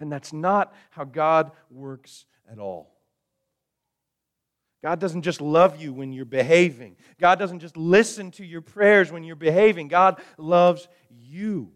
And 0.00 0.10
that's 0.10 0.32
not 0.32 0.74
how 0.90 1.04
God 1.04 1.52
works 1.70 2.26
at 2.50 2.58
all. 2.58 2.90
God 4.82 5.00
doesn't 5.00 5.22
just 5.22 5.40
love 5.40 5.80
you 5.80 5.94
when 5.94 6.12
you're 6.12 6.26
behaving. 6.26 6.96
God 7.18 7.38
doesn't 7.38 7.60
just 7.60 7.76
listen 7.76 8.30
to 8.32 8.44
your 8.44 8.60
prayers 8.60 9.10
when 9.10 9.24
you're 9.24 9.34
behaving. 9.34 9.88
God 9.88 10.20
loves 10.36 10.88
you. 11.08 11.72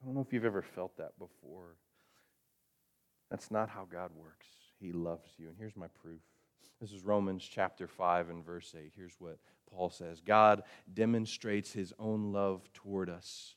I 0.00 0.06
don't 0.06 0.14
know 0.14 0.20
if 0.20 0.32
you've 0.32 0.44
ever 0.44 0.62
felt 0.62 0.96
that 0.98 1.18
before. 1.18 1.74
That's 3.30 3.50
not 3.50 3.68
how 3.68 3.88
God 3.90 4.10
works. 4.14 4.46
He 4.80 4.92
loves 4.92 5.28
you. 5.36 5.48
And 5.48 5.56
here's 5.58 5.76
my 5.76 5.88
proof. 6.00 6.20
This 6.80 6.92
is 6.92 7.02
Romans 7.02 7.48
chapter 7.48 7.88
5 7.88 8.30
and 8.30 8.44
verse 8.44 8.74
8. 8.76 8.92
Here's 8.96 9.16
what 9.18 9.38
Paul 9.70 9.90
says 9.90 10.20
God 10.20 10.62
demonstrates 10.92 11.72
his 11.72 11.92
own 11.98 12.32
love 12.32 12.68
toward 12.72 13.10
us 13.10 13.56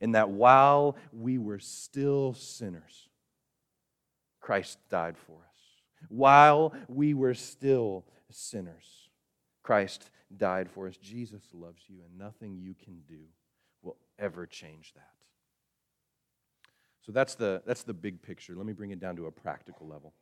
in 0.00 0.12
that 0.12 0.30
while 0.30 0.96
we 1.12 1.38
were 1.38 1.60
still 1.60 2.34
sinners, 2.34 3.08
Christ 4.40 4.78
died 4.90 5.16
for 5.16 5.36
us. 5.36 6.08
While 6.08 6.74
we 6.88 7.14
were 7.14 7.34
still 7.34 8.04
sinners, 8.28 9.08
Christ 9.62 10.10
died 10.36 10.68
for 10.68 10.88
us. 10.88 10.96
Jesus 10.96 11.42
loves 11.52 11.82
you, 11.86 11.98
and 12.04 12.18
nothing 12.18 12.56
you 12.56 12.74
can 12.74 13.02
do 13.08 13.20
will 13.82 13.96
ever 14.18 14.46
change 14.46 14.92
that. 14.94 15.08
So 17.02 17.12
that's 17.12 17.36
the, 17.36 17.62
that's 17.64 17.84
the 17.84 17.94
big 17.94 18.22
picture. 18.22 18.54
Let 18.56 18.66
me 18.66 18.72
bring 18.72 18.90
it 18.90 19.00
down 19.00 19.16
to 19.16 19.26
a 19.26 19.30
practical 19.30 19.86
level. 19.86 20.14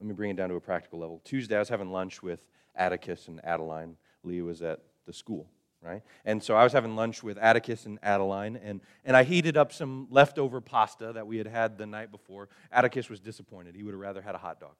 Let 0.00 0.06
me 0.06 0.14
bring 0.14 0.30
it 0.30 0.36
down 0.36 0.48
to 0.50 0.54
a 0.54 0.60
practical 0.60 0.98
level. 0.98 1.20
Tuesday, 1.24 1.56
I 1.56 1.58
was 1.58 1.68
having 1.68 1.90
lunch 1.90 2.22
with 2.22 2.44
Atticus 2.76 3.28
and 3.28 3.44
Adeline. 3.44 3.96
Leah 4.22 4.44
was 4.44 4.62
at 4.62 4.80
the 5.06 5.12
school, 5.12 5.48
right? 5.82 6.02
And 6.24 6.42
so 6.42 6.54
I 6.54 6.62
was 6.62 6.72
having 6.72 6.94
lunch 6.94 7.22
with 7.22 7.36
Atticus 7.38 7.86
and 7.86 7.98
Adeline, 8.02 8.56
and, 8.56 8.80
and 9.04 9.16
I 9.16 9.24
heated 9.24 9.56
up 9.56 9.72
some 9.72 10.06
leftover 10.10 10.60
pasta 10.60 11.12
that 11.14 11.26
we 11.26 11.38
had 11.38 11.46
had 11.46 11.78
the 11.78 11.86
night 11.86 12.12
before. 12.12 12.48
Atticus 12.70 13.10
was 13.10 13.20
disappointed. 13.20 13.74
He 13.74 13.82
would 13.82 13.92
have 13.92 14.00
rather 14.00 14.22
had 14.22 14.34
a 14.34 14.38
hot 14.38 14.60
dog. 14.60 14.74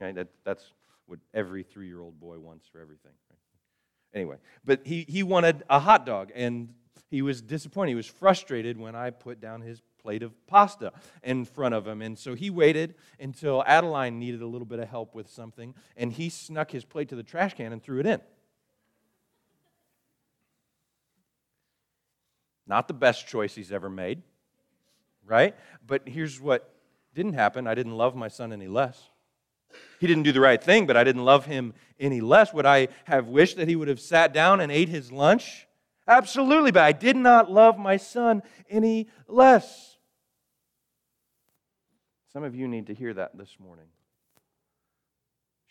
Right? 0.00 0.14
That, 0.14 0.28
that's 0.44 0.64
what 1.06 1.18
every 1.34 1.62
three 1.62 1.86
year 1.86 2.00
old 2.00 2.18
boy 2.18 2.38
wants 2.38 2.66
for 2.66 2.80
everything. 2.80 3.12
Right? 3.30 3.38
Anyway, 4.14 4.36
but 4.64 4.80
he, 4.84 5.04
he 5.08 5.22
wanted 5.22 5.62
a 5.68 5.78
hot 5.78 6.06
dog, 6.06 6.32
and 6.34 6.70
he 7.10 7.20
was 7.20 7.42
disappointed. 7.42 7.90
He 7.90 7.96
was 7.96 8.06
frustrated 8.06 8.78
when 8.78 8.94
I 8.94 9.10
put 9.10 9.40
down 9.40 9.60
his 9.60 9.82
plate 10.02 10.22
of 10.22 10.46
pasta 10.46 10.92
in 11.22 11.44
front 11.44 11.74
of 11.74 11.86
him. 11.86 12.02
And 12.02 12.18
so 12.18 12.34
he 12.34 12.50
waited 12.50 12.94
until 13.20 13.62
Adeline 13.66 14.18
needed 14.18 14.42
a 14.42 14.46
little 14.46 14.66
bit 14.66 14.78
of 14.78 14.88
help 14.88 15.14
with 15.14 15.30
something, 15.30 15.74
and 15.96 16.12
he 16.12 16.28
snuck 16.28 16.70
his 16.70 16.84
plate 16.84 17.08
to 17.10 17.16
the 17.16 17.22
trash 17.22 17.54
can 17.54 17.72
and 17.72 17.82
threw 17.82 18.00
it 18.00 18.06
in. 18.06 18.20
Not 22.66 22.88
the 22.88 22.94
best 22.94 23.26
choice 23.26 23.54
he's 23.54 23.72
ever 23.72 23.90
made, 23.90 24.22
right? 25.26 25.54
But 25.86 26.08
here's 26.08 26.40
what 26.40 26.74
didn't 27.14 27.34
happen 27.34 27.66
I 27.66 27.74
didn't 27.74 27.96
love 27.96 28.14
my 28.14 28.28
son 28.28 28.52
any 28.52 28.68
less. 28.68 29.10
He 30.00 30.06
didn't 30.06 30.24
do 30.24 30.32
the 30.32 30.40
right 30.40 30.62
thing, 30.62 30.86
but 30.86 30.96
I 30.96 31.04
didn't 31.04 31.24
love 31.24 31.46
him 31.46 31.74
any 31.98 32.20
less. 32.20 32.52
Would 32.52 32.66
I 32.66 32.88
have 33.04 33.28
wished 33.28 33.56
that 33.56 33.68
he 33.68 33.76
would 33.76 33.88
have 33.88 34.00
sat 34.00 34.32
down 34.32 34.60
and 34.60 34.70
ate 34.70 34.88
his 34.88 35.12
lunch? 35.12 35.66
Absolutely, 36.06 36.72
but 36.72 36.82
I 36.82 36.92
did 36.92 37.16
not 37.16 37.50
love 37.50 37.78
my 37.78 37.96
son 37.96 38.42
any 38.68 39.08
less. 39.28 39.91
Some 42.32 42.44
of 42.44 42.54
you 42.54 42.66
need 42.66 42.86
to 42.86 42.94
hear 42.94 43.12
that 43.14 43.36
this 43.36 43.56
morning. 43.58 43.86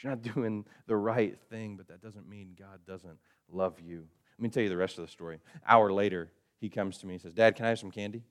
You're 0.02 0.12
not 0.12 0.22
doing 0.36 0.66
the 0.88 0.96
right 0.96 1.38
thing, 1.50 1.76
but 1.78 1.88
that 1.88 2.02
doesn't 2.02 2.28
mean 2.30 2.56
God 2.58 2.80
doesn't 2.88 3.18
love 3.52 3.80
you. 3.80 4.08
Let 4.38 4.44
me 4.44 4.50
tell 4.50 4.64
you 4.64 4.70
the 4.70 4.78
rest 4.78 4.98
of 4.98 5.06
the 5.06 5.12
story. 5.12 5.36
An 5.54 5.62
hour 5.68 5.92
later, 5.92 6.32
he 6.60 6.70
comes 6.70 6.98
to 7.00 7.08
me 7.08 7.14
and 7.14 7.22
says, 7.22 7.34
Dad, 7.34 7.56
can 7.56 7.66
I 7.66 7.70
have 7.70 7.80
some 7.80 7.92
candy? 7.92 8.24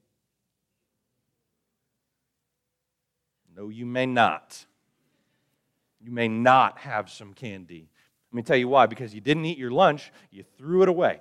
No, 3.57 3.69
you 3.69 3.87
may 3.87 4.07
not. 4.07 4.65
You 6.01 6.13
may 6.13 6.29
not 6.29 6.79
have 6.79 7.11
some 7.11 7.35
candy. 7.35 7.91
Let 8.33 8.37
me 8.37 8.43
tell 8.43 8.57
you 8.57 8.69
why. 8.69 8.87
Because 8.87 9.15
you 9.15 9.21
didn't 9.21 9.45
eat 9.45 9.59
your 9.59 9.73
lunch, 9.73 10.13
you 10.31 10.45
threw 10.57 10.83
it 10.83 10.89
away. 10.89 11.21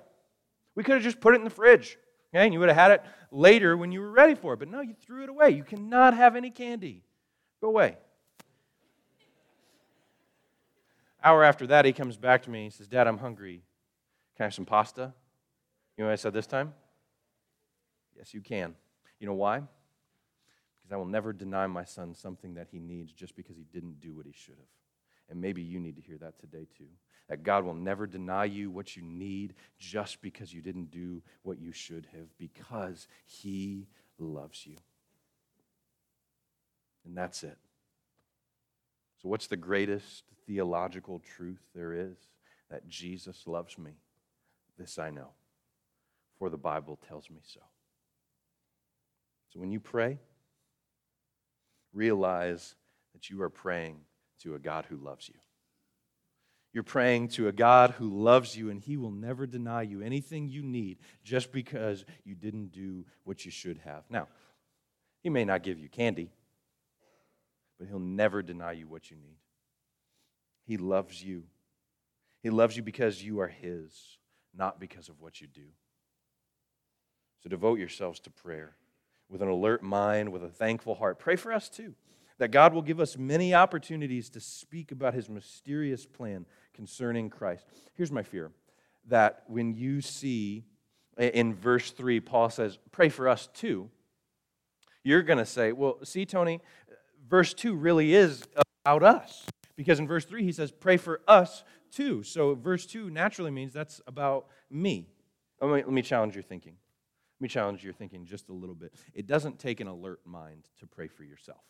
We 0.74 0.84
could 0.84 0.94
have 0.94 1.02
just 1.02 1.20
put 1.20 1.34
it 1.34 1.38
in 1.38 1.44
the 1.44 1.50
fridge. 1.50 1.98
Okay, 2.32 2.44
and 2.44 2.52
you 2.52 2.60
would 2.60 2.68
have 2.68 2.78
had 2.78 2.90
it 2.92 3.02
later 3.30 3.76
when 3.76 3.92
you 3.92 4.00
were 4.00 4.10
ready 4.10 4.34
for 4.34 4.54
it. 4.54 4.58
But 4.58 4.68
no, 4.68 4.80
you 4.80 4.94
threw 4.94 5.24
it 5.24 5.28
away. 5.28 5.50
You 5.50 5.64
cannot 5.64 6.14
have 6.14 6.36
any 6.36 6.50
candy. 6.50 7.02
Go 7.60 7.68
away. 7.68 7.96
Hour 11.22 11.44
after 11.44 11.66
that, 11.66 11.84
he 11.84 11.92
comes 11.92 12.16
back 12.16 12.42
to 12.44 12.50
me. 12.50 12.64
He 12.64 12.70
says, 12.70 12.86
Dad, 12.86 13.06
I'm 13.06 13.18
hungry. 13.18 13.62
Can 14.36 14.44
I 14.44 14.46
have 14.46 14.54
some 14.54 14.64
pasta? 14.64 15.12
You 15.96 16.04
know 16.04 16.08
what 16.08 16.12
I 16.12 16.16
said 16.16 16.32
this 16.32 16.46
time? 16.46 16.72
Yes, 18.16 18.32
you 18.32 18.40
can. 18.40 18.74
You 19.18 19.26
know 19.26 19.34
why? 19.34 19.62
Because 20.82 20.90
because 20.90 20.94
I 20.94 20.98
will 20.98 21.06
never 21.06 21.32
deny 21.32 21.66
my 21.68 21.84
son 21.84 22.14
something 22.14 22.54
that 22.54 22.68
he 22.70 22.80
needs 22.80 23.12
just 23.12 23.36
because 23.36 23.56
he 23.56 23.64
didn't 23.72 24.00
do 24.00 24.14
what 24.14 24.26
he 24.26 24.32
should 24.32 24.56
have. 24.56 24.79
And 25.30 25.40
maybe 25.40 25.62
you 25.62 25.78
need 25.78 25.96
to 25.96 26.02
hear 26.02 26.18
that 26.18 26.38
today 26.38 26.66
too. 26.76 26.88
That 27.28 27.44
God 27.44 27.64
will 27.64 27.74
never 27.74 28.06
deny 28.06 28.44
you 28.46 28.70
what 28.70 28.96
you 28.96 29.02
need 29.02 29.54
just 29.78 30.20
because 30.20 30.52
you 30.52 30.60
didn't 30.60 30.90
do 30.90 31.22
what 31.42 31.60
you 31.60 31.72
should 31.72 32.08
have, 32.12 32.26
because 32.38 33.06
he 33.24 33.86
loves 34.18 34.66
you. 34.66 34.76
And 37.04 37.16
that's 37.16 37.44
it. 37.44 37.56
So, 39.22 39.28
what's 39.28 39.46
the 39.46 39.56
greatest 39.56 40.24
theological 40.46 41.20
truth 41.20 41.60
there 41.74 41.92
is? 41.92 42.16
That 42.68 42.88
Jesus 42.88 43.46
loves 43.46 43.78
me. 43.78 43.92
This 44.76 44.98
I 44.98 45.10
know, 45.10 45.28
for 46.38 46.50
the 46.50 46.56
Bible 46.56 46.98
tells 47.06 47.30
me 47.30 47.40
so. 47.44 47.60
So, 49.52 49.60
when 49.60 49.70
you 49.70 49.78
pray, 49.78 50.18
realize 51.92 52.74
that 53.12 53.30
you 53.30 53.40
are 53.42 53.50
praying 53.50 54.00
to 54.42 54.54
a 54.54 54.58
God 54.58 54.86
who 54.88 54.96
loves 54.96 55.28
you. 55.28 55.34
You're 56.72 56.84
praying 56.84 57.28
to 57.28 57.48
a 57.48 57.52
God 57.52 57.90
who 57.92 58.08
loves 58.08 58.56
you, 58.56 58.70
and 58.70 58.80
He 58.80 58.96
will 58.96 59.10
never 59.10 59.46
deny 59.46 59.82
you 59.82 60.02
anything 60.02 60.48
you 60.48 60.62
need 60.62 60.98
just 61.24 61.50
because 61.50 62.04
you 62.24 62.34
didn't 62.34 62.72
do 62.72 63.04
what 63.24 63.44
you 63.44 63.50
should 63.50 63.78
have. 63.78 64.04
Now, 64.08 64.28
He 65.22 65.30
may 65.30 65.44
not 65.44 65.64
give 65.64 65.78
you 65.78 65.88
candy, 65.88 66.30
but 67.78 67.88
He'll 67.88 67.98
never 67.98 68.42
deny 68.42 68.72
you 68.72 68.86
what 68.86 69.10
you 69.10 69.16
need. 69.16 69.38
He 70.64 70.76
loves 70.76 71.22
you. 71.22 71.44
He 72.42 72.50
loves 72.50 72.76
you 72.76 72.84
because 72.84 73.22
you 73.22 73.40
are 73.40 73.48
His, 73.48 74.18
not 74.56 74.78
because 74.78 75.08
of 75.08 75.20
what 75.20 75.40
you 75.40 75.48
do. 75.48 75.66
So 77.42 77.48
devote 77.48 77.80
yourselves 77.80 78.20
to 78.20 78.30
prayer 78.30 78.76
with 79.28 79.42
an 79.42 79.48
alert 79.48 79.82
mind, 79.82 80.30
with 80.30 80.44
a 80.44 80.48
thankful 80.48 80.94
heart. 80.94 81.18
Pray 81.18 81.36
for 81.36 81.52
us 81.52 81.68
too, 81.68 81.94
that 82.40 82.50
God 82.50 82.72
will 82.72 82.80
give 82.80 83.00
us 83.00 83.18
many 83.18 83.54
opportunities 83.54 84.30
to 84.30 84.40
speak 84.40 84.92
about 84.92 85.12
His 85.12 85.28
mysterious 85.28 86.06
plan 86.06 86.46
concerning 86.72 87.28
Christ. 87.28 87.66
Here's 87.92 88.10
my 88.10 88.22
fear 88.22 88.50
that 89.08 89.42
when 89.46 89.74
you 89.74 90.00
see 90.00 90.64
in 91.18 91.54
verse 91.54 91.90
3, 91.90 92.18
Paul 92.20 92.48
says, 92.48 92.78
Pray 92.92 93.10
for 93.10 93.28
us 93.28 93.50
too, 93.52 93.90
you're 95.04 95.22
going 95.22 95.38
to 95.38 95.44
say, 95.44 95.72
Well, 95.72 95.98
see, 96.02 96.24
Tony, 96.24 96.62
verse 97.28 97.52
2 97.52 97.74
really 97.74 98.14
is 98.14 98.42
about 98.86 99.02
us. 99.02 99.44
Because 99.76 99.98
in 99.98 100.06
verse 100.06 100.24
3, 100.24 100.42
he 100.42 100.52
says, 100.52 100.72
Pray 100.72 100.96
for 100.96 101.20
us 101.28 101.62
too. 101.90 102.22
So 102.22 102.54
verse 102.54 102.86
2 102.86 103.10
naturally 103.10 103.50
means 103.50 103.74
that's 103.74 104.00
about 104.06 104.46
me. 104.70 105.10
Let 105.60 105.70
me, 105.70 105.82
let 105.82 105.92
me 105.92 106.02
challenge 106.02 106.36
your 106.36 106.42
thinking. 106.42 106.76
Let 107.38 107.42
me 107.42 107.48
challenge 107.48 107.84
your 107.84 107.92
thinking 107.92 108.24
just 108.24 108.48
a 108.48 108.54
little 108.54 108.74
bit. 108.74 108.94
It 109.12 109.26
doesn't 109.26 109.58
take 109.58 109.80
an 109.80 109.88
alert 109.88 110.20
mind 110.24 110.68
to 110.78 110.86
pray 110.86 111.08
for 111.08 111.22
yourself. 111.22 111.60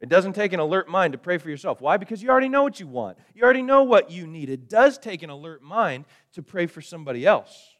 It 0.00 0.08
doesn't 0.08 0.34
take 0.34 0.52
an 0.52 0.60
alert 0.60 0.88
mind 0.88 1.12
to 1.12 1.18
pray 1.18 1.38
for 1.38 1.48
yourself. 1.48 1.80
Why? 1.80 1.96
Because 1.96 2.22
you 2.22 2.28
already 2.28 2.50
know 2.50 2.62
what 2.62 2.78
you 2.78 2.86
want. 2.86 3.16
You 3.34 3.42
already 3.44 3.62
know 3.62 3.82
what 3.82 4.10
you 4.10 4.26
need. 4.26 4.50
It 4.50 4.68
does 4.68 4.98
take 4.98 5.22
an 5.22 5.30
alert 5.30 5.62
mind 5.62 6.04
to 6.34 6.42
pray 6.42 6.66
for 6.66 6.82
somebody 6.82 7.26
else. 7.26 7.76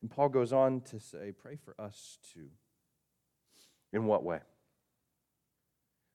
And 0.00 0.10
Paul 0.10 0.30
goes 0.30 0.52
on 0.52 0.80
to 0.82 0.98
say, 0.98 1.32
Pray 1.32 1.56
for 1.56 1.74
us 1.78 2.18
too. 2.32 2.48
In 3.92 4.06
what 4.06 4.24
way? 4.24 4.40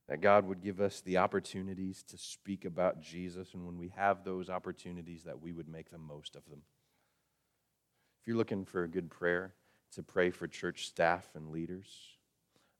that 0.07 0.21
God 0.21 0.47
would 0.47 0.61
give 0.61 0.79
us 0.79 1.01
the 1.01 1.17
opportunities 1.17 2.03
to 2.03 2.17
speak 2.17 2.63
about 2.63 3.01
Jesus, 3.01 3.53
and 3.53 3.65
when 3.65 3.77
we 3.77 3.91
have 3.95 4.23
those 4.23 4.49
opportunities, 4.49 5.23
that 5.23 5.41
we 5.41 5.51
would 5.51 5.67
make 5.67 5.91
the 5.91 5.97
most 5.97 6.35
of 6.35 6.45
them. 6.49 6.61
If 8.21 8.27
you're 8.27 8.37
looking 8.37 8.65
for 8.65 8.83
a 8.83 8.89
good 8.89 9.09
prayer 9.09 9.53
to 9.93 10.03
pray 10.03 10.31
for 10.31 10.47
church 10.47 10.87
staff 10.87 11.27
and 11.35 11.49
leaders, 11.49 11.87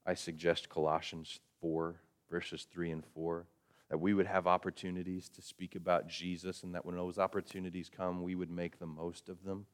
I 0.06 0.14
suggest 0.14 0.70
Colossians 0.70 1.38
4, 1.60 2.00
verses 2.30 2.66
3 2.70 2.90
and 2.90 3.04
4, 3.14 3.46
that 3.90 3.98
we 3.98 4.14
would 4.14 4.26
have 4.26 4.46
opportunities 4.46 5.28
to 5.30 5.42
speak 5.42 5.74
about 5.74 6.08
Jesus, 6.08 6.62
and 6.62 6.74
that 6.74 6.84
when 6.84 6.96
those 6.96 7.18
opportunities 7.18 7.90
come, 7.94 8.22
we 8.22 8.34
would 8.34 8.50
make 8.50 8.78
the 8.78 8.86
most 8.86 9.28
of 9.28 9.44
them. 9.44 9.66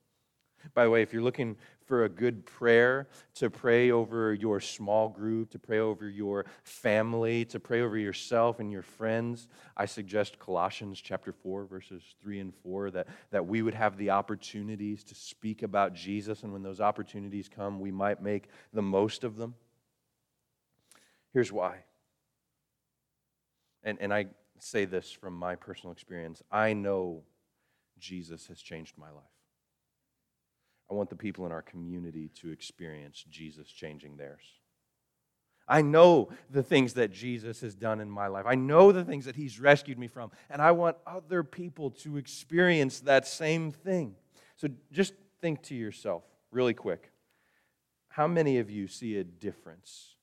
By 0.72 0.84
the 0.84 0.90
way, 0.90 1.02
if 1.02 1.12
you're 1.12 1.22
looking 1.22 1.56
for 1.84 2.04
a 2.04 2.08
good 2.08 2.46
prayer 2.46 3.08
to 3.34 3.50
pray 3.50 3.90
over 3.90 4.32
your 4.32 4.60
small 4.60 5.08
group, 5.10 5.50
to 5.50 5.58
pray 5.58 5.80
over 5.80 6.08
your 6.08 6.46
family, 6.62 7.44
to 7.46 7.60
pray 7.60 7.82
over 7.82 7.98
yourself 7.98 8.60
and 8.60 8.72
your 8.72 8.82
friends, 8.82 9.48
I 9.76 9.84
suggest 9.84 10.38
Colossians 10.38 11.00
chapter 11.02 11.32
4, 11.32 11.66
verses 11.66 12.02
3 12.22 12.40
and 12.40 12.54
4, 12.62 12.92
that, 12.92 13.08
that 13.30 13.46
we 13.46 13.60
would 13.60 13.74
have 13.74 13.98
the 13.98 14.10
opportunities 14.10 15.04
to 15.04 15.14
speak 15.14 15.62
about 15.62 15.94
Jesus, 15.94 16.42
and 16.42 16.52
when 16.52 16.62
those 16.62 16.80
opportunities 16.80 17.48
come, 17.54 17.78
we 17.80 17.90
might 17.90 18.22
make 18.22 18.48
the 18.72 18.82
most 18.82 19.24
of 19.24 19.36
them. 19.36 19.54
Here's 21.34 21.52
why. 21.52 21.84
And, 23.82 23.98
and 24.00 24.14
I 24.14 24.26
say 24.60 24.86
this 24.86 25.10
from 25.10 25.34
my 25.34 25.56
personal 25.56 25.92
experience 25.92 26.42
I 26.50 26.72
know 26.72 27.24
Jesus 27.98 28.46
has 28.46 28.62
changed 28.62 28.94
my 28.96 29.10
life. 29.10 29.24
I 30.90 30.94
want 30.94 31.10
the 31.10 31.16
people 31.16 31.44
in 31.44 31.52
our 31.52 31.62
community 31.62 32.30
to 32.40 32.50
experience 32.50 33.24
Jesus 33.28 33.68
changing 33.68 34.16
theirs. 34.16 34.42
I 35.66 35.80
know 35.80 36.28
the 36.50 36.62
things 36.62 36.92
that 36.94 37.10
Jesus 37.10 37.62
has 37.62 37.74
done 37.74 38.00
in 38.00 38.10
my 38.10 38.26
life. 38.26 38.44
I 38.46 38.54
know 38.54 38.92
the 38.92 39.04
things 39.04 39.24
that 39.24 39.34
he's 39.34 39.58
rescued 39.58 39.98
me 39.98 40.08
from. 40.08 40.30
And 40.50 40.60
I 40.60 40.72
want 40.72 40.98
other 41.06 41.42
people 41.42 41.90
to 42.02 42.18
experience 42.18 43.00
that 43.00 43.26
same 43.26 43.72
thing. 43.72 44.14
So 44.56 44.68
just 44.92 45.14
think 45.40 45.62
to 45.64 45.74
yourself, 45.74 46.22
really 46.50 46.74
quick 46.74 47.10
how 48.08 48.28
many 48.28 48.58
of 48.58 48.70
you 48.70 48.86
see 48.86 49.16
a 49.16 49.24
difference 49.24 50.14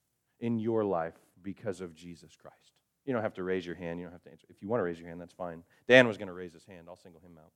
in 0.42 0.60
your 0.60 0.84
life 0.84 1.16
because 1.42 1.80
of 1.80 1.96
Jesus 1.96 2.36
Christ? 2.36 2.74
You 3.06 3.14
don't 3.14 3.24
have 3.24 3.34
to 3.36 3.44
raise 3.44 3.66
your 3.66 3.76
hand. 3.76 4.00
You 4.00 4.06
don't 4.06 4.14
have 4.14 4.24
to 4.24 4.32
answer. 4.32 4.46
If 4.50 4.62
you 4.62 4.68
want 4.68 4.82
to 4.82 4.84
raise 4.84 5.00
your 5.00 5.08
hand, 5.08 5.22
that's 5.22 5.34
fine. 5.34 5.64
Dan 5.88 6.08
was 6.08 6.18
going 6.18 6.28
to 6.28 6.34
raise 6.34 6.54
his 6.54 6.66
hand. 6.66 6.88
I'll 6.90 6.98
single 6.98 7.22
him 7.22 7.38
out. 7.38 7.52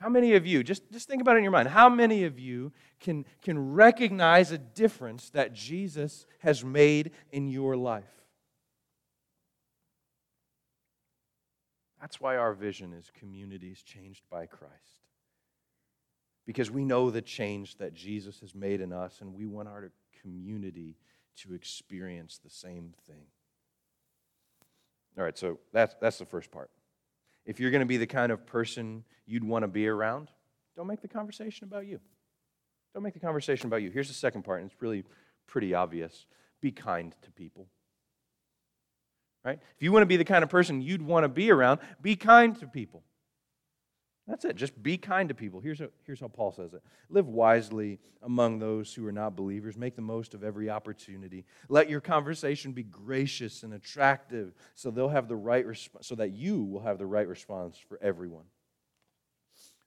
How 0.00 0.08
many 0.08 0.34
of 0.34 0.46
you, 0.46 0.62
just, 0.62 0.90
just 0.90 1.08
think 1.08 1.20
about 1.20 1.34
it 1.34 1.38
in 1.38 1.44
your 1.44 1.52
mind, 1.52 1.68
how 1.68 1.90
many 1.90 2.24
of 2.24 2.38
you 2.38 2.72
can, 3.00 3.26
can 3.42 3.72
recognize 3.74 4.50
a 4.50 4.56
difference 4.56 5.28
that 5.30 5.52
Jesus 5.52 6.26
has 6.38 6.64
made 6.64 7.10
in 7.32 7.48
your 7.48 7.76
life? 7.76 8.04
That's 12.00 12.18
why 12.18 12.36
our 12.36 12.54
vision 12.54 12.94
is 12.94 13.10
communities 13.18 13.82
changed 13.82 14.22
by 14.30 14.46
Christ. 14.46 14.72
Because 16.46 16.70
we 16.70 16.86
know 16.86 17.10
the 17.10 17.20
change 17.20 17.76
that 17.76 17.92
Jesus 17.92 18.40
has 18.40 18.54
made 18.54 18.80
in 18.80 18.94
us, 18.94 19.20
and 19.20 19.34
we 19.34 19.44
want 19.44 19.68
our 19.68 19.92
community 20.20 20.96
to 21.36 21.54
experience 21.54 22.38
the 22.42 22.50
same 22.50 22.94
thing. 23.06 23.26
All 25.18 25.24
right, 25.24 25.36
so 25.36 25.58
that's, 25.72 25.94
that's 26.00 26.18
the 26.18 26.24
first 26.24 26.50
part 26.50 26.70
if 27.46 27.58
you're 27.58 27.70
going 27.70 27.80
to 27.80 27.86
be 27.86 27.96
the 27.96 28.06
kind 28.06 28.30
of 28.30 28.46
person 28.46 29.04
you'd 29.26 29.44
want 29.44 29.62
to 29.64 29.68
be 29.68 29.88
around, 29.88 30.28
don't 30.76 30.86
make 30.86 31.00
the 31.02 31.08
conversation 31.08 31.64
about 31.64 31.86
you. 31.86 31.98
Don't 32.94 33.02
make 33.02 33.14
the 33.14 33.20
conversation 33.20 33.66
about 33.66 33.82
you. 33.82 33.90
Here's 33.90 34.08
the 34.08 34.14
second 34.14 34.42
part, 34.42 34.60
and 34.60 34.70
it's 34.70 34.80
really 34.80 35.04
pretty 35.46 35.74
obvious 35.74 36.26
be 36.60 36.70
kind 36.70 37.14
to 37.22 37.30
people. 37.30 37.66
Right? 39.44 39.58
If 39.76 39.82
you 39.82 39.90
want 39.90 40.02
to 40.02 40.06
be 40.06 40.18
the 40.18 40.24
kind 40.24 40.44
of 40.44 40.50
person 40.50 40.82
you'd 40.82 41.00
want 41.00 41.24
to 41.24 41.28
be 41.28 41.50
around, 41.50 41.80
be 42.02 42.14
kind 42.14 42.58
to 42.60 42.66
people. 42.66 43.02
That's 44.26 44.44
it. 44.44 44.56
Just 44.56 44.80
be 44.80 44.96
kind 44.96 45.28
to 45.28 45.34
people. 45.34 45.60
Here's, 45.60 45.80
here's 46.04 46.20
how 46.20 46.28
Paul 46.28 46.52
says 46.52 46.72
it 46.72 46.82
Live 47.08 47.26
wisely 47.26 47.98
among 48.22 48.58
those 48.58 48.94
who 48.94 49.06
are 49.06 49.12
not 49.12 49.34
believers. 49.34 49.76
Make 49.76 49.96
the 49.96 50.02
most 50.02 50.34
of 50.34 50.44
every 50.44 50.70
opportunity. 50.70 51.44
Let 51.68 51.90
your 51.90 52.00
conversation 52.00 52.72
be 52.72 52.84
gracious 52.84 53.62
and 53.62 53.74
attractive 53.74 54.52
so, 54.74 54.90
they'll 54.90 55.08
have 55.08 55.28
the 55.28 55.36
right 55.36 55.66
resp- 55.66 56.02
so 56.02 56.14
that 56.14 56.30
you 56.30 56.62
will 56.62 56.82
have 56.82 56.98
the 56.98 57.06
right 57.06 57.26
response 57.26 57.76
for 57.76 57.98
everyone. 58.02 58.44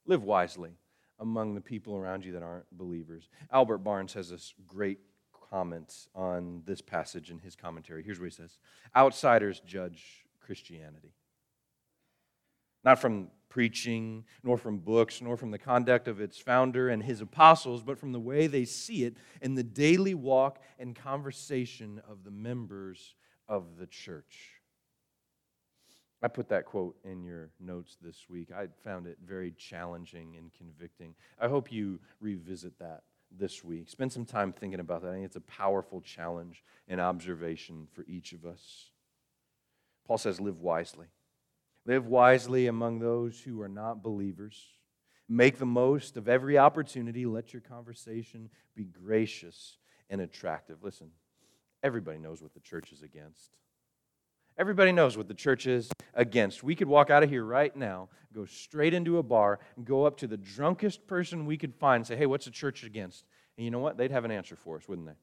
Live 0.06 0.24
wisely 0.24 0.72
among 1.19 1.56
the 1.56 1.62
people 1.62 1.96
around 1.96 2.26
you 2.26 2.34
that 2.34 2.43
aren't 2.43 2.69
believers. 2.78 3.30
Albert 3.52 3.80
Barnes 3.80 4.13
has 4.13 4.30
this 4.30 4.54
great 4.67 5.00
comment 5.50 6.08
on 6.15 6.63
this 6.65 6.82
passage 6.82 7.30
in 7.30 7.39
his 7.39 7.56
commentary. 7.56 8.04
Here's 8.04 8.19
what 8.19 8.26
he 8.26 8.32
says 8.32 8.58
Outsiders 8.96 9.62
judge 9.65 10.26
Christianity. 10.41 11.13
Not 12.84 13.00
from 13.00 13.30
preaching, 13.54 14.26
nor 14.42 14.58
from 14.58 14.80
books, 14.80 15.22
nor 15.22 15.38
from 15.38 15.52
the 15.52 15.60
conduct 15.60 16.08
of 16.08 16.20
its 16.20 16.39
founder 16.39 16.89
and 16.89 17.04
his 17.04 17.22
apostles, 17.22 17.84
but 17.84 18.00
from 18.00 18.12
the 18.12 18.20
way 18.20 18.48
they 18.48 18.66
see 18.66 19.04
it 19.04 19.16
in 19.44 19.54
the 19.54 19.62
daily 19.62 20.16
walk 20.16 20.60
and 20.80 20.96
conversation 20.96 22.02
of 22.10 22.24
the 22.24 22.32
members 22.32 23.13
of 23.48 23.78
the 23.78 23.86
church. 23.86 24.60
I 26.24 26.30
put 26.30 26.50
that 26.50 26.66
quote 26.66 26.96
in 27.04 27.24
your 27.24 27.52
notes 27.60 27.96
this 28.02 28.28
week. 28.28 28.50
I 28.52 28.70
found 28.84 29.06
it 29.06 29.20
very 29.24 29.52
challenging 29.52 30.36
and 30.36 30.52
convicting. 30.58 31.13
I 31.39 31.48
hope 31.48 31.72
you 31.72 32.00
revisit 32.20 32.80
that 32.80 33.04
this 33.38 33.63
week. 33.63 33.88
Spend 33.88 34.12
some 34.12 34.26
time 34.26 34.52
thinking 34.52 34.80
about 34.80 35.04
that. 35.04 35.10
I 35.10 35.13
think 35.13 35.26
it's 35.26 35.36
a 35.36 35.42
powerful 35.42 36.02
challenge 36.02 36.63
and 36.88 37.00
observation 37.00 37.88
for 37.94 38.04
each 38.08 38.34
of 38.34 38.46
us. 38.46 38.89
Paul 40.08 40.18
says, 40.18 40.42
Live 40.42 40.60
wisely. 40.60 41.06
Live 41.86 42.08
wisely 42.08 42.67
among 42.67 43.00
those 43.00 43.39
who 43.39 43.62
are 43.62 43.69
not 43.69 44.04
believers. 44.04 44.58
Make 45.28 45.58
the 45.58 45.65
most 45.65 46.17
of 46.17 46.30
every 46.30 46.58
opportunity. 46.58 47.26
Let 47.26 47.54
your 47.54 47.62
conversation 47.62 48.50
be 48.76 48.86
gracious 48.86 49.78
and 50.10 50.22
attractive. 50.22 50.84
Listen, 50.84 51.10
everybody 51.82 52.19
knows 52.19 52.41
what 52.41 52.54
the 52.54 52.60
church 52.60 52.91
is 52.91 53.02
against. 53.02 53.58
Everybody 54.58 54.91
knows 54.91 55.17
what 55.17 55.28
the 55.28 55.34
church 55.34 55.65
is 55.65 55.89
against. 56.13 56.63
We 56.63 56.76
could 56.76 56.88
walk 56.88 57.10
out 57.10 57.24
of 57.24 57.30
here 57.30 57.43
right 57.43 57.76
now, 57.76 58.10
go 58.34 58.46
straight 58.46 58.93
into 58.93 59.17
a 59.17 59.24
bar, 59.24 59.60
and 59.76 59.84
go 59.84 60.06
up 60.06 60.17
to 60.17 60.28
the 60.28 60.38
drunkest 60.38 61.08
person 61.08 61.46
we 61.46 61.58
could 61.58 61.74
find 61.74 62.02
and 62.02 62.08
say, 62.08 62.15
Hey, 62.15 62.28
what's 62.28 62.46
the 62.46 62.52
church 62.52 62.84
against? 62.84 63.26
And 63.58 63.65
you 63.65 63.72
know 63.72 63.80
what? 63.80 63.98
They'd 63.98 64.12
have 64.12 64.26
an 64.26 64.32
answer 64.32 64.56
for 64.56 64.78
us, 64.78 64.88
wouldn't 64.88 65.08
they? 65.08 65.15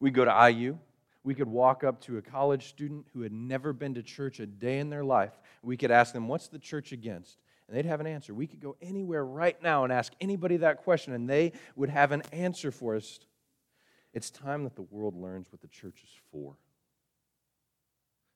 We'd 0.00 0.14
go 0.14 0.24
to 0.24 0.50
IU. 0.50 0.78
We 1.24 1.34
could 1.34 1.48
walk 1.48 1.84
up 1.84 2.00
to 2.02 2.18
a 2.18 2.22
college 2.22 2.68
student 2.68 3.06
who 3.12 3.22
had 3.22 3.32
never 3.32 3.72
been 3.72 3.94
to 3.94 4.02
church 4.02 4.40
a 4.40 4.46
day 4.46 4.78
in 4.78 4.90
their 4.90 5.04
life. 5.04 5.32
We 5.62 5.76
could 5.76 5.90
ask 5.90 6.12
them, 6.12 6.28
What's 6.28 6.48
the 6.48 6.58
church 6.58 6.92
against? 6.92 7.38
And 7.68 7.76
they'd 7.76 7.86
have 7.86 8.00
an 8.00 8.06
answer. 8.06 8.34
We 8.34 8.46
could 8.46 8.60
go 8.60 8.76
anywhere 8.82 9.24
right 9.24 9.60
now 9.62 9.84
and 9.84 9.92
ask 9.92 10.12
anybody 10.20 10.58
that 10.58 10.78
question, 10.78 11.12
and 11.12 11.28
they 11.28 11.52
would 11.76 11.90
have 11.90 12.12
an 12.12 12.22
answer 12.32 12.70
for 12.70 12.96
us. 12.96 13.20
It's 14.12 14.30
time 14.30 14.64
that 14.64 14.74
the 14.74 14.82
world 14.82 15.16
learns 15.16 15.46
what 15.50 15.60
the 15.60 15.68
church 15.68 16.02
is 16.02 16.10
for. 16.30 16.56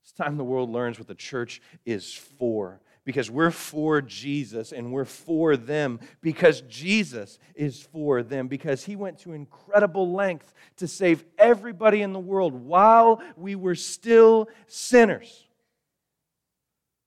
It's 0.03 0.12
time 0.12 0.37
the 0.37 0.44
world 0.44 0.70
learns 0.70 0.99
what 0.99 1.09
the 1.09 1.14
church 1.14 1.61
is 1.85 2.14
for 2.14 2.81
because 3.07 3.31
we're 3.31 3.53
for 3.53 4.03
Jesus 4.03 4.73
and 4.73 4.92
we're 4.92 5.07
for 5.07 5.57
them 5.57 6.01
because 6.21 6.61
Jesus 6.62 7.38
is 7.55 7.81
for 7.81 8.23
them 8.23 8.49
because 8.49 8.85
he 8.85 8.97
went 8.97 9.21
to 9.21 9.33
incredible 9.33 10.12
length 10.12 10.53
to 10.77 10.88
save 10.88 11.25
everybody 11.38 12.03
in 12.03 12.12
the 12.12 12.19
world 12.19 12.53
while 12.53 13.23
we 13.37 13.55
were 13.55 13.77
still 13.77 14.49
sinners. 14.66 15.47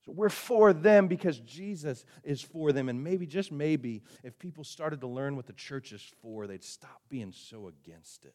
So 0.05 0.13
we're 0.13 0.29
for 0.29 0.71
them 0.71 1.07
because 1.07 1.37
Jesus 1.41 2.05
is 2.23 2.41
for 2.41 2.71
them. 2.71 2.87
And 2.87 3.03
maybe, 3.03 3.27
just 3.27 3.51
maybe, 3.51 4.01
if 4.23 4.39
people 4.39 4.63
started 4.63 5.01
to 5.01 5.07
learn 5.07 5.35
what 5.35 5.47
the 5.47 5.53
church 5.53 5.91
is 5.91 6.01
for, 6.21 6.47
they'd 6.47 6.63
stop 6.63 7.01
being 7.09 7.33
so 7.33 7.67
against 7.67 8.23
it 8.23 8.33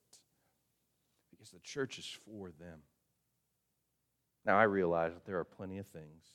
because 1.30 1.50
the 1.50 1.60
church 1.60 1.98
is 1.98 2.18
for 2.26 2.50
them. 2.60 2.80
Now, 4.44 4.58
I 4.58 4.64
realize 4.64 5.14
that 5.14 5.24
there 5.24 5.38
are 5.38 5.44
plenty 5.44 5.78
of 5.78 5.86
things, 5.86 6.33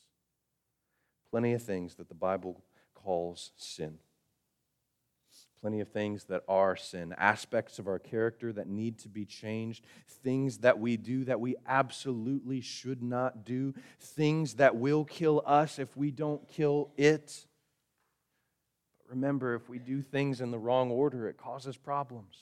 plenty 1.30 1.52
of 1.52 1.62
things 1.62 1.94
that 1.96 2.08
the 2.08 2.14
Bible 2.14 2.62
calls 2.94 3.52
sin. 3.56 3.98
Plenty 5.60 5.80
of 5.80 5.88
things 5.88 6.24
that 6.24 6.42
are 6.48 6.74
sin, 6.74 7.14
aspects 7.18 7.78
of 7.78 7.86
our 7.86 7.98
character 7.98 8.50
that 8.50 8.66
need 8.66 8.98
to 9.00 9.08
be 9.10 9.26
changed, 9.26 9.84
things 10.22 10.58
that 10.58 10.78
we 10.78 10.96
do 10.96 11.24
that 11.24 11.38
we 11.38 11.54
absolutely 11.66 12.62
should 12.62 13.02
not 13.02 13.44
do, 13.44 13.74
things 13.98 14.54
that 14.54 14.76
will 14.76 15.04
kill 15.04 15.42
us 15.44 15.78
if 15.78 15.94
we 15.98 16.10
don't 16.10 16.48
kill 16.48 16.90
it. 16.96 17.44
But 19.02 19.10
remember, 19.10 19.54
if 19.54 19.68
we 19.68 19.78
do 19.78 20.00
things 20.00 20.40
in 20.40 20.50
the 20.50 20.58
wrong 20.58 20.90
order, 20.90 21.28
it 21.28 21.36
causes 21.36 21.76
problems. 21.76 22.38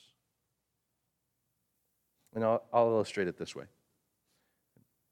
And 2.34 2.44
I'll, 2.44 2.62
I'll 2.72 2.90
illustrate 2.90 3.26
it 3.26 3.36
this 3.36 3.56
way 3.56 3.64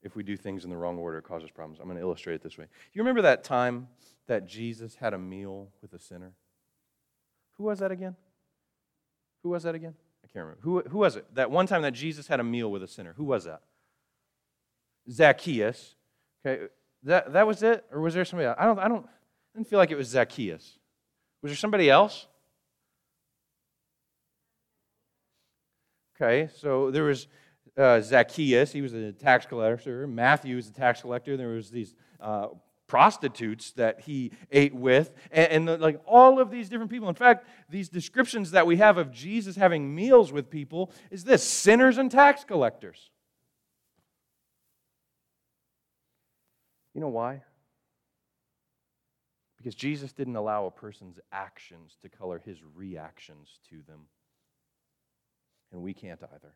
if 0.07 0.17
we 0.17 0.23
do 0.23 0.37
things 0.37 0.65
in 0.65 0.71
the 0.71 0.77
wrong 0.77 0.97
order, 0.97 1.19
it 1.19 1.25
causes 1.25 1.51
problems. 1.51 1.81
I'm 1.81 1.87
going 1.87 1.97
to 1.97 2.03
illustrate 2.03 2.37
it 2.37 2.43
this 2.43 2.57
way. 2.57 2.67
You 2.95 3.03
remember 3.03 3.23
that 3.23 3.45
time 3.45 3.89
that 4.29 4.47
Jesus 4.47 4.95
had 4.95 5.13
a 5.13 5.19
meal 5.19 5.69
with 5.83 5.93
a 5.93 5.99
sinner? 5.99 6.33
Who 7.59 7.65
was 7.65 7.81
that 7.81 7.91
again? 7.91 8.15
Who 9.43 9.51
was 9.51 9.65
that 9.65 9.75
again? 9.75 9.95
I 10.25 10.29
can't 10.29 10.45
remember. 10.45 10.61
Who, 10.63 10.81
who 10.83 10.99
was 10.99 11.17
it? 11.17 11.27
That 11.35 11.51
one 11.51 11.67
time 11.67 11.83
that 11.83 11.93
Jesus 11.93 12.29
had 12.29 12.41
a 12.41 12.45
meal 12.45 12.71
with 12.71 12.83
a 12.83 12.89
sinner. 12.89 13.15
Who 13.17 13.25
was 13.25 13.45
that? 13.45 13.63
Zacchaeus. 15.11 15.97
Okay, 16.45 16.67
that, 17.03 17.33
that 17.33 17.47
was 17.47 17.63
it? 17.63 17.85
Or 17.91 18.01
was 18.01 18.15
there 18.15 18.25
somebody 18.25 18.47
else? 18.47 18.57
I 18.59 18.65
don't, 18.65 18.79
I 18.79 18.89
don't 18.89 19.05
I 19.05 19.59
didn't 19.59 19.69
feel 19.69 19.79
like 19.79 19.91
it 19.91 19.97
was 19.97 20.09
Zacchaeus. 20.09 20.79
Was 21.43 21.51
there 21.51 21.57
somebody 21.57 21.91
else? 21.91 22.27
Okay, 26.15 26.49
so 26.57 26.91
there 26.91 27.05
was 27.05 27.27
uh, 27.77 28.01
Zacchaeus, 28.01 28.73
he 28.73 28.81
was 28.81 28.95
a 28.95 29.13
tax 29.13 29.47
collector. 29.47 30.07
Matthew 30.07 30.57
was 30.57 30.69
a 30.69 30.73
tax 30.73 31.03
collector. 31.03 31.37
There 31.37 31.49
was 31.49 31.71
these 31.71 31.95
uh, 32.21 32.49
prostitutes 32.87 33.73
that 33.73 34.01
he 34.01 34.33
ate 34.51 34.75
with, 34.75 35.13
and, 35.31 35.69
and 35.69 35.81
like 35.81 36.01
all 36.07 36.41
of 36.41 36.51
these 36.51 36.69
different 36.69 36.91
people. 36.91 37.09
In 37.09 37.15
fact, 37.15 37.47
these 37.69 37.89
descriptions 37.89 38.53
that 38.53 38.67
we 38.67 38.77
have 38.77 38.97
of 38.97 39.11
Jesus 39.11 39.57
having 39.57 39.95
meals 39.95 40.33
with 40.33 40.51
people 40.51 40.91
is 41.11 41.25
this: 41.25 41.43
sinners 41.43 41.99
and 41.99 42.11
tax 42.11 42.45
collectors. 42.45 43.11
You 46.95 47.01
know 47.03 47.09
why? 47.09 47.43
Because 49.59 49.75
Jesus 49.75 50.13
didn't 50.13 50.37
allow 50.37 50.67
a 50.67 50.71
person's 50.71 51.19
actions 51.31 51.99
to 52.01 52.09
color 52.09 52.41
his 52.43 52.59
reactions 52.75 53.59
to 53.69 53.83
them. 53.87 54.07
And 55.73 55.83
we 55.83 55.93
can't 55.93 56.23
either. 56.23 56.55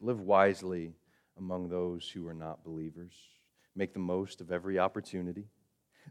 Live 0.00 0.20
wisely 0.20 0.94
among 1.38 1.68
those 1.68 2.08
who 2.08 2.26
are 2.26 2.34
not 2.34 2.64
believers. 2.64 3.12
Make 3.74 3.92
the 3.92 3.98
most 3.98 4.40
of 4.40 4.50
every 4.50 4.78
opportunity. 4.78 5.46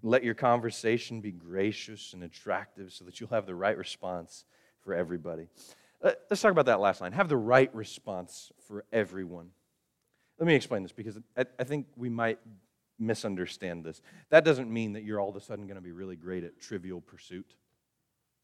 Let 0.03 0.23
your 0.23 0.33
conversation 0.33 1.21
be 1.21 1.31
gracious 1.31 2.13
and 2.13 2.23
attractive 2.23 2.93
so 2.93 3.05
that 3.05 3.19
you'll 3.19 3.29
have 3.29 3.45
the 3.45 3.55
right 3.55 3.77
response 3.77 4.45
for 4.81 4.93
everybody. 4.93 5.47
Uh, 6.03 6.11
let's 6.29 6.41
talk 6.41 6.51
about 6.51 6.67
that 6.67 6.79
last 6.79 7.01
line. 7.01 7.13
Have 7.13 7.29
the 7.29 7.37
right 7.37 7.73
response 7.73 8.51
for 8.67 8.85
everyone. 8.91 9.49
Let 10.37 10.47
me 10.47 10.55
explain 10.55 10.83
this 10.83 10.91
because 10.91 11.17
I 11.37 11.63
think 11.63 11.87
we 11.95 12.09
might 12.09 12.39
misunderstand 12.99 13.83
this. 13.83 14.01
That 14.29 14.43
doesn't 14.43 14.71
mean 14.71 14.93
that 14.93 15.03
you're 15.03 15.19
all 15.19 15.29
of 15.29 15.35
a 15.35 15.41
sudden 15.41 15.65
going 15.65 15.75
to 15.75 15.81
be 15.81 15.91
really 15.91 16.15
great 16.15 16.43
at 16.43 16.59
trivial 16.59 17.01
pursuit. 17.01 17.55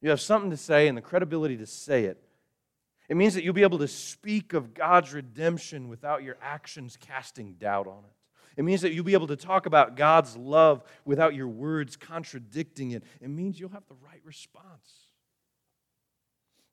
You 0.04 0.10
have 0.10 0.22
something 0.22 0.52
to 0.52 0.58
say 0.58 0.90
and 0.90 0.98
the 0.98 1.02
credibility 1.02 1.56
to 1.58 1.66
say 1.66 2.04
it. 2.04 2.22
It 3.08 3.16
means 3.16 3.36
that 3.36 3.44
you'll 3.44 3.54
be 3.54 3.64
able 3.64 3.80
to 3.80 3.88
speak 3.88 4.54
of 4.54 4.74
God's 4.74 5.14
redemption 5.14 5.88
without 5.88 6.24
your 6.24 6.36
actions 6.42 6.98
casting 7.00 7.54
doubt 7.54 7.88
on 7.88 8.04
it. 8.04 8.12
It 8.58 8.64
means 8.64 8.82
that 8.82 8.94
you'll 8.94 9.06
be 9.06 9.14
able 9.14 9.28
to 9.28 9.38
talk 9.38 9.66
about 9.66 9.96
God's 9.96 10.36
love 10.36 10.84
without 11.06 11.34
your 11.34 11.48
words 11.48 11.96
contradicting 11.96 12.92
it. 12.92 13.04
It 13.22 13.30
means 13.30 13.58
you'll 13.58 13.70
have 13.70 13.88
the 13.88 13.96
right 14.06 14.22
response. 14.26 15.08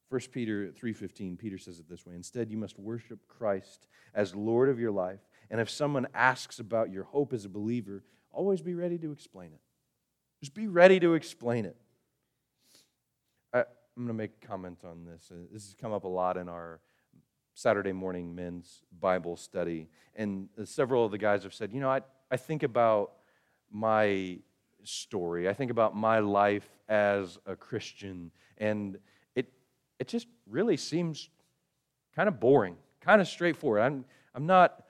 1 0.08 0.20
Peter 0.32 0.72
3:15 0.72 1.38
Peter 1.38 1.56
says 1.56 1.78
it 1.78 1.88
this 1.88 2.04
way 2.04 2.16
instead 2.16 2.50
you 2.50 2.56
must 2.56 2.80
worship 2.80 3.28
Christ 3.28 3.86
as 4.12 4.34
Lord 4.34 4.68
of 4.68 4.80
your 4.80 4.90
life 4.90 5.20
and 5.50 5.60
if 5.60 5.70
someone 5.70 6.08
asks 6.14 6.58
about 6.58 6.90
your 6.90 7.04
hope 7.04 7.32
as 7.32 7.44
a 7.44 7.48
believer 7.48 8.02
always 8.32 8.60
be 8.60 8.74
ready 8.74 8.98
to 8.98 9.12
explain 9.12 9.52
it 9.52 9.60
just 10.40 10.52
be 10.52 10.66
ready 10.66 10.98
to 10.98 11.14
explain 11.14 11.64
it 11.64 11.76
I'm 13.52 14.06
going 14.06 14.08
to 14.08 14.14
make 14.14 14.32
a 14.42 14.46
comment 14.46 14.78
on 14.84 15.04
this. 15.04 15.30
Uh, 15.30 15.46
this 15.52 15.64
has 15.64 15.74
come 15.74 15.92
up 15.92 16.04
a 16.04 16.08
lot 16.08 16.36
in 16.36 16.48
our 16.48 16.80
Saturday 17.54 17.92
morning 17.92 18.34
men's 18.34 18.82
Bible 18.98 19.36
study. 19.36 19.88
And 20.14 20.48
uh, 20.58 20.64
several 20.64 21.04
of 21.04 21.10
the 21.10 21.18
guys 21.18 21.42
have 21.42 21.52
said, 21.52 21.72
you 21.72 21.80
know, 21.80 21.90
I, 21.90 22.00
I 22.30 22.36
think 22.36 22.62
about 22.62 23.12
my 23.70 24.38
story, 24.84 25.48
I 25.48 25.52
think 25.52 25.70
about 25.70 25.94
my 25.94 26.20
life 26.20 26.68
as 26.88 27.38
a 27.46 27.54
Christian, 27.54 28.30
and 28.58 28.98
it, 29.34 29.52
it 29.98 30.08
just 30.08 30.26
really 30.48 30.76
seems 30.76 31.28
kind 32.16 32.28
of 32.28 32.40
boring, 32.40 32.76
kind 33.00 33.20
of 33.20 33.28
straightforward. 33.28 33.82
I'm, 33.82 34.04
I'm, 34.34 34.46
not, 34.46 34.84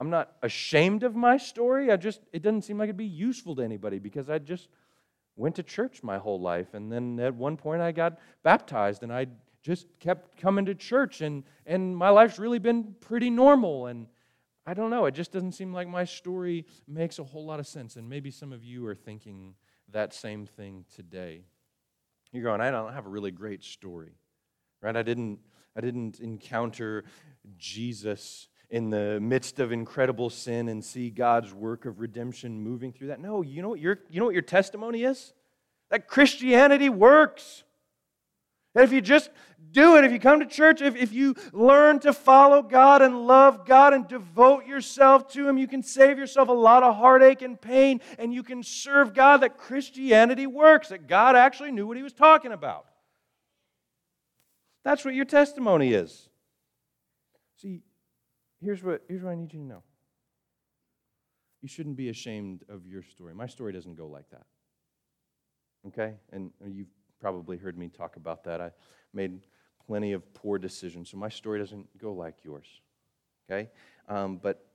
I'm 0.00 0.10
not 0.10 0.36
ashamed 0.42 1.02
of 1.02 1.14
my 1.14 1.36
story. 1.36 1.90
I 1.90 1.96
just, 1.96 2.20
it 2.32 2.42
doesn't 2.42 2.62
seem 2.62 2.78
like 2.78 2.86
it'd 2.86 2.96
be 2.96 3.04
useful 3.04 3.56
to 3.56 3.62
anybody 3.62 3.98
because 3.98 4.30
I 4.30 4.38
just 4.38 4.68
went 5.36 5.56
to 5.56 5.62
church 5.62 6.02
my 6.02 6.18
whole 6.18 6.40
life. 6.40 6.74
And 6.74 6.90
then 6.90 7.18
at 7.20 7.34
one 7.34 7.56
point 7.56 7.82
I 7.82 7.92
got 7.92 8.18
baptized 8.42 9.02
and 9.02 9.12
I 9.12 9.26
just 9.62 9.86
kept 9.98 10.40
coming 10.40 10.66
to 10.66 10.74
church 10.74 11.20
and, 11.20 11.44
and 11.66 11.96
my 11.96 12.10
life's 12.10 12.38
really 12.38 12.58
been 12.58 12.94
pretty 13.00 13.30
normal. 13.30 13.86
And 13.86 14.06
I 14.66 14.74
don't 14.74 14.90
know, 14.90 15.06
it 15.06 15.14
just 15.14 15.32
doesn't 15.32 15.52
seem 15.52 15.72
like 15.72 15.88
my 15.88 16.04
story 16.04 16.66
makes 16.86 17.18
a 17.18 17.24
whole 17.24 17.44
lot 17.44 17.60
of 17.60 17.66
sense. 17.66 17.96
And 17.96 18.08
maybe 18.08 18.30
some 18.30 18.52
of 18.52 18.62
you 18.64 18.86
are 18.86 18.94
thinking 18.94 19.54
that 19.90 20.14
same 20.14 20.46
thing 20.46 20.84
today. 20.94 21.42
You're 22.32 22.44
going, 22.44 22.60
I 22.60 22.70
don't 22.70 22.92
have 22.92 23.06
a 23.06 23.10
really 23.10 23.30
great 23.30 23.62
story. 23.62 24.12
Right? 24.82 24.96
I 24.96 25.02
didn't 25.02 25.38
I 25.76 25.80
didn't 25.80 26.20
encounter 26.20 27.04
Jesus 27.56 28.48
in 28.74 28.90
the 28.90 29.20
midst 29.20 29.60
of 29.60 29.70
incredible 29.70 30.28
sin 30.28 30.68
and 30.68 30.84
see 30.84 31.08
God's 31.08 31.54
work 31.54 31.86
of 31.86 32.00
redemption 32.00 32.60
moving 32.60 32.92
through 32.92 33.06
that. 33.06 33.20
No, 33.20 33.40
you 33.40 33.62
know 33.62 33.68
what 33.68 33.78
your, 33.78 34.00
you 34.10 34.18
know 34.18 34.26
what 34.26 34.34
your 34.34 34.42
testimony 34.42 35.04
is? 35.04 35.32
That 35.90 36.08
Christianity 36.08 36.88
works. 36.88 37.62
That 38.74 38.82
if 38.82 38.92
you 38.92 39.00
just 39.00 39.30
do 39.70 39.96
it, 39.96 40.04
if 40.04 40.10
you 40.10 40.18
come 40.18 40.40
to 40.40 40.46
church, 40.46 40.82
if, 40.82 40.96
if 40.96 41.12
you 41.12 41.36
learn 41.52 42.00
to 42.00 42.12
follow 42.12 42.62
God 42.62 43.00
and 43.00 43.28
love 43.28 43.64
God 43.64 43.94
and 43.94 44.08
devote 44.08 44.66
yourself 44.66 45.28
to 45.34 45.48
Him, 45.48 45.56
you 45.56 45.68
can 45.68 45.84
save 45.84 46.18
yourself 46.18 46.48
a 46.48 46.52
lot 46.52 46.82
of 46.82 46.96
heartache 46.96 47.42
and 47.42 47.60
pain 47.60 48.00
and 48.18 48.34
you 48.34 48.42
can 48.42 48.64
serve 48.64 49.14
God, 49.14 49.42
that 49.42 49.56
Christianity 49.56 50.48
works, 50.48 50.88
that 50.88 51.06
God 51.06 51.36
actually 51.36 51.70
knew 51.70 51.86
what 51.86 51.96
He 51.96 52.02
was 52.02 52.12
talking 52.12 52.50
about. 52.50 52.86
That's 54.82 55.04
what 55.04 55.14
your 55.14 55.26
testimony 55.26 55.92
is. 55.92 56.28
See, 57.58 57.82
here's 58.64 58.82
what, 58.82 59.02
here's 59.08 59.22
what 59.22 59.30
I 59.30 59.34
need 59.34 59.52
you 59.52 59.60
to 59.60 59.66
know. 59.66 59.82
You 61.62 61.68
shouldn't 61.68 61.96
be 61.96 62.08
ashamed 62.08 62.64
of 62.68 62.86
your 62.86 63.02
story. 63.02 63.34
My 63.34 63.46
story 63.46 63.72
doesn't 63.72 63.94
go 63.94 64.06
like 64.06 64.28
that. 64.30 64.46
Okay? 65.86 66.14
And 66.32 66.50
you've 66.66 66.88
probably 67.20 67.56
heard 67.56 67.78
me 67.78 67.88
talk 67.88 68.16
about 68.16 68.44
that. 68.44 68.60
I 68.60 68.70
made 69.12 69.40
plenty 69.86 70.12
of 70.12 70.34
poor 70.34 70.58
decisions, 70.58 71.10
so 71.10 71.16
my 71.16 71.28
story 71.28 71.58
doesn't 71.58 71.86
go 71.98 72.12
like 72.12 72.36
yours. 72.42 72.66
Okay? 73.50 73.70
Um, 74.08 74.38
but 74.42 74.66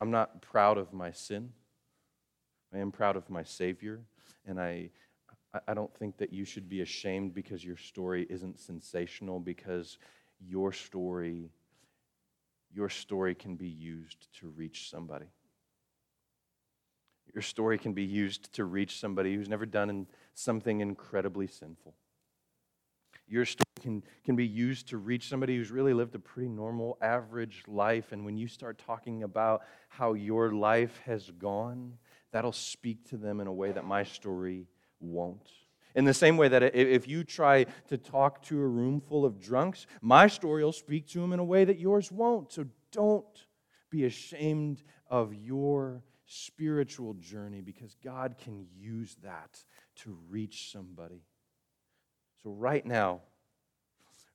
I'm 0.00 0.10
not 0.10 0.42
proud 0.42 0.78
of 0.78 0.92
my 0.92 1.12
sin. 1.12 1.50
I 2.74 2.78
am 2.78 2.90
proud 2.90 3.16
of 3.16 3.28
my 3.28 3.42
Savior, 3.42 4.00
and 4.46 4.60
I, 4.60 4.90
I 5.68 5.74
don't 5.74 5.94
think 5.96 6.16
that 6.18 6.32
you 6.32 6.44
should 6.44 6.68
be 6.68 6.80
ashamed 6.80 7.34
because 7.34 7.64
your 7.64 7.76
story 7.76 8.26
isn't 8.30 8.58
sensational, 8.58 9.38
because 9.38 9.98
your 10.40 10.72
story, 10.72 11.50
your 12.74 12.88
story 12.88 13.34
can 13.34 13.56
be 13.56 13.68
used 13.68 14.28
to 14.40 14.48
reach 14.48 14.90
somebody. 14.90 15.26
Your 17.34 17.42
story 17.42 17.78
can 17.78 17.92
be 17.92 18.04
used 18.04 18.52
to 18.54 18.64
reach 18.64 18.98
somebody 18.98 19.34
who's 19.34 19.48
never 19.48 19.66
done 19.66 20.06
something 20.34 20.80
incredibly 20.80 21.46
sinful. 21.46 21.94
Your 23.26 23.44
story 23.44 23.64
can, 23.80 24.02
can 24.24 24.36
be 24.36 24.46
used 24.46 24.88
to 24.88 24.98
reach 24.98 25.28
somebody 25.28 25.56
who's 25.56 25.70
really 25.70 25.94
lived 25.94 26.14
a 26.14 26.18
pretty 26.18 26.48
normal, 26.48 26.98
average 27.00 27.62
life. 27.66 28.12
And 28.12 28.24
when 28.24 28.36
you 28.36 28.48
start 28.48 28.78
talking 28.78 29.22
about 29.22 29.62
how 29.88 30.12
your 30.12 30.52
life 30.52 31.00
has 31.06 31.30
gone, 31.38 31.94
that'll 32.32 32.52
speak 32.52 33.08
to 33.10 33.16
them 33.16 33.40
in 33.40 33.46
a 33.46 33.52
way 33.52 33.72
that 33.72 33.84
my 33.84 34.04
story 34.04 34.66
won't. 35.00 35.48
In 35.94 36.04
the 36.04 36.14
same 36.14 36.36
way 36.36 36.48
that 36.48 36.62
if 36.74 37.06
you 37.06 37.22
try 37.22 37.64
to 37.88 37.98
talk 37.98 38.42
to 38.44 38.58
a 38.60 38.66
room 38.66 39.00
full 39.00 39.24
of 39.24 39.40
drunks, 39.40 39.86
my 40.00 40.26
story 40.26 40.64
will 40.64 40.72
speak 40.72 41.06
to 41.08 41.20
them 41.20 41.32
in 41.32 41.38
a 41.38 41.44
way 41.44 41.64
that 41.64 41.78
yours 41.78 42.10
won't. 42.10 42.52
So 42.52 42.66
don't 42.92 43.46
be 43.90 44.04
ashamed 44.04 44.82
of 45.08 45.34
your 45.34 46.02
spiritual 46.24 47.14
journey 47.14 47.60
because 47.60 47.94
God 48.02 48.36
can 48.42 48.66
use 48.74 49.16
that 49.22 49.62
to 49.96 50.16
reach 50.30 50.72
somebody. 50.72 51.22
So, 52.42 52.50
right 52.50 52.84
now, 52.84 53.20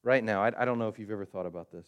right 0.04 0.24
now, 0.24 0.44
I, 0.44 0.64
don't 0.64 0.80
know 0.80 0.88
if 0.88 1.00
you've 1.00 1.12
ever 1.12 1.26
thought 1.26 1.46
about 1.46 1.72
this. 1.72 1.88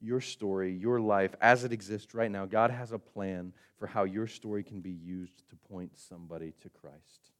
Your 0.00 0.20
story, 0.20 0.72
your 0.72 1.00
life, 1.00 1.34
as 1.40 1.62
it 1.62 1.72
exists 1.72 2.14
right 2.14 2.30
now, 2.30 2.46
God 2.46 2.70
has 2.70 2.90
a 2.90 2.98
plan 2.98 3.52
for 3.78 3.86
how 3.86 4.04
your 4.04 4.26
story 4.26 4.64
can 4.64 4.80
be 4.80 4.90
used 4.90 5.48
to 5.50 5.56
point 5.56 5.96
somebody 5.96 6.54
to 6.62 6.68
Christ. 6.70 7.31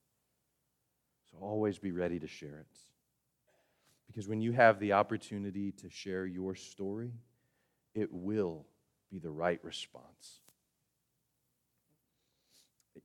So, 1.32 1.38
always 1.40 1.78
be 1.78 1.90
ready 1.90 2.20
to 2.20 2.28
share 2.28 2.60
it. 2.60 2.78
Because 4.06 4.28
when 4.28 4.40
you 4.40 4.52
have 4.52 4.78
the 4.78 4.92
opportunity 4.92 5.72
to 5.72 5.88
share 5.90 6.26
your 6.26 6.54
story, 6.54 7.12
it 7.94 8.12
will 8.12 8.66
be 9.10 9.18
the 9.18 9.30
right 9.30 9.58
response 9.64 10.42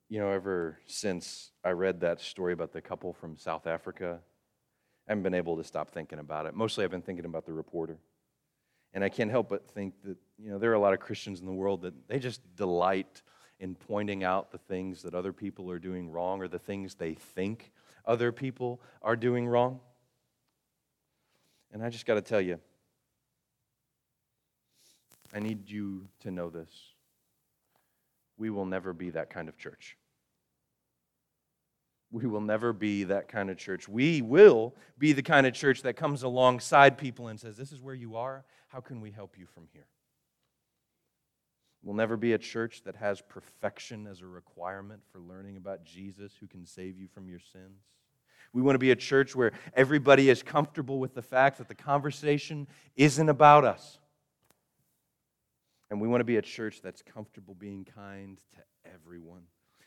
you 0.10 0.20
know, 0.20 0.30
ever 0.30 0.80
since 0.86 1.52
I 1.64 1.72
read 1.72 2.02
that 2.02 2.22
story 2.22 2.54
about 2.54 2.72
the 2.72 2.82
couple 2.82 3.14
from 3.14 3.38
South 3.38 3.68
Africa, 3.68 4.20
I 5.08 5.12
haven't 5.12 5.24
been 5.24 5.34
able 5.34 5.58
to 5.58 5.64
stop 5.64 5.92
thinking 5.92 6.20
about 6.20 6.46
it. 6.46 6.56
Mostly 6.56 6.84
I've 6.84 6.92
been 6.92 7.02
thinking 7.02 7.26
about 7.26 7.46
the 7.46 7.54
reporter. 7.54 7.98
And 8.94 9.04
I 9.04 9.10
can't 9.10 9.30
help 9.30 9.50
but 9.50 9.68
think 9.70 9.94
that, 10.04 10.18
you 10.38 10.50
know, 10.50 10.58
there 10.58 10.72
are 10.72 10.76
a 10.76 10.80
lot 10.80 10.94
of 10.94 11.00
Christians 11.00 11.40
in 11.40 11.46
the 11.46 11.54
world 11.54 11.82
that 11.82 12.08
they 12.08 12.20
just 12.20 12.42
delight 12.56 13.22
in 13.60 13.76
pointing 13.76 14.24
out 14.24 14.52
the 14.52 14.58
things 14.58 15.02
that 15.02 15.14
other 15.14 15.34
people 15.34 15.70
are 15.70 15.80
doing 15.80 16.10
wrong 16.10 16.42
or 16.42 16.48
the 16.48 16.60
things 16.60 16.96
they 16.96 17.14
think 17.14 17.72
other 18.08 18.32
people 18.32 18.82
are 19.02 19.16
doing 19.16 19.48
wrong. 19.48 19.80
And 21.72 21.84
I 21.84 21.90
just 21.90 22.06
got 22.06 22.16
to 22.16 22.22
tell 22.22 22.42
you, 22.42 22.60
I 25.34 25.40
need 25.40 25.70
you 25.70 26.08
to 26.22 26.32
know 26.32 26.50
this 26.50 26.70
we 28.38 28.50
will 28.50 28.66
never 28.66 28.94
be 28.94 29.10
that 29.10 29.30
kind 29.30 29.50
of 29.50 29.58
church. 29.58 29.98
We 32.12 32.26
will 32.26 32.42
never 32.42 32.72
be 32.72 33.04
that 33.06 33.28
kind 33.28 33.50
of 33.50 33.58
church. 33.58 33.90
We 33.90 34.22
will 34.22 34.76
be 34.98 35.12
the 35.12 35.24
kind 35.24 35.46
of 35.46 35.54
church 35.54 35.82
that 35.82 35.96
comes 35.96 36.24
alongside 36.24 36.98
people 36.98 37.28
and 37.28 37.40
says, 37.40 37.58
This 37.58 37.72
is 37.72 37.82
where 37.82 37.96
you 37.96 38.16
are. 38.16 38.46
How 38.70 38.80
can 38.80 39.02
we 39.02 39.12
help 39.12 39.38
you 39.38 39.46
from 39.46 39.68
here? 39.74 39.88
We'll 41.88 41.96
never 41.96 42.18
be 42.18 42.34
a 42.34 42.38
church 42.38 42.84
that 42.84 42.98
has 42.98 43.22
perfection 43.22 44.08
as 44.08 44.20
a 44.20 44.26
requirement 44.26 45.00
for 45.10 45.22
learning 45.22 45.56
about 45.56 45.86
Jesus 45.86 46.34
who 46.38 46.46
can 46.46 46.66
save 46.66 47.00
you 47.00 47.08
from 47.08 47.30
your 47.30 47.40
sins. 47.40 47.80
We 48.52 48.62
want 48.62 48.76
to 48.76 48.80
be 48.80 48.92
a 48.92 48.96
church 48.98 49.38
where 49.38 49.54
everybody 49.74 50.30
is 50.30 50.44
comfortable 50.44 51.00
with 51.00 51.16
the 51.16 51.22
fact 51.22 51.60
that 51.60 51.70
the 51.70 51.76
conversation 51.76 52.68
isn't 52.98 53.30
about 53.30 53.64
us. 53.64 54.00
And 55.90 56.02
we 56.02 56.10
want 56.10 56.20
to 56.20 56.26
be 56.26 56.36
a 56.36 56.42
church 56.42 56.82
that's 56.82 57.02
comfortable 57.02 57.56
being 57.56 57.86
kind 57.86 58.38
to 58.56 58.92
everyone, 58.94 59.44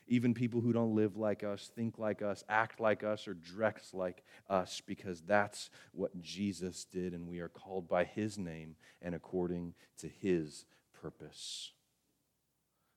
even 0.07 0.33
people 0.33 0.59
who 0.59 0.73
don't 0.73 0.95
live 0.95 1.17
like 1.17 1.43
us, 1.43 1.69
think 1.75 1.99
like 1.99 2.23
us, 2.23 2.43
act 2.49 2.79
like 2.79 3.03
us, 3.03 3.27
or 3.27 3.35
dress 3.35 3.91
like 3.93 4.23
us, 4.49 4.81
because 4.87 5.21
that's 5.21 5.69
what 5.91 6.19
Jesus 6.19 6.83
did, 6.83 7.13
and 7.13 7.27
we 7.27 7.41
are 7.41 7.47
called 7.47 7.87
by 7.87 8.05
his 8.05 8.39
name 8.39 8.75
and 9.03 9.13
according 9.13 9.75
to 9.99 10.07
his 10.07 10.65
purpose. 10.99 11.73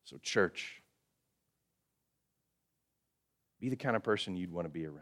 So, 0.04 0.18
church, 0.18 0.82
be 3.60 3.70
the 3.70 3.76
kind 3.76 3.96
of 3.96 4.02
person 4.02 4.36
you'd 4.36 4.52
want 4.52 4.66
to 4.66 4.70
be 4.70 4.84
around. 4.84 5.00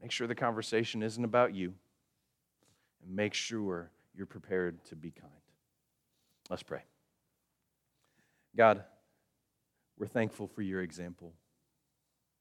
Make 0.00 0.10
sure 0.10 0.26
the 0.26 0.34
conversation 0.34 1.02
isn't 1.02 1.24
about 1.24 1.54
you, 1.54 1.74
and 3.04 3.14
make 3.14 3.34
sure 3.34 3.92
you're 4.14 4.26
prepared 4.26 4.84
to 4.86 4.96
be 4.96 5.12
kind. 5.12 5.32
Let's 6.50 6.64
pray. 6.64 6.82
God, 8.56 8.82
we're 9.96 10.08
thankful 10.08 10.48
for 10.48 10.62
your 10.62 10.82
example. 10.82 11.32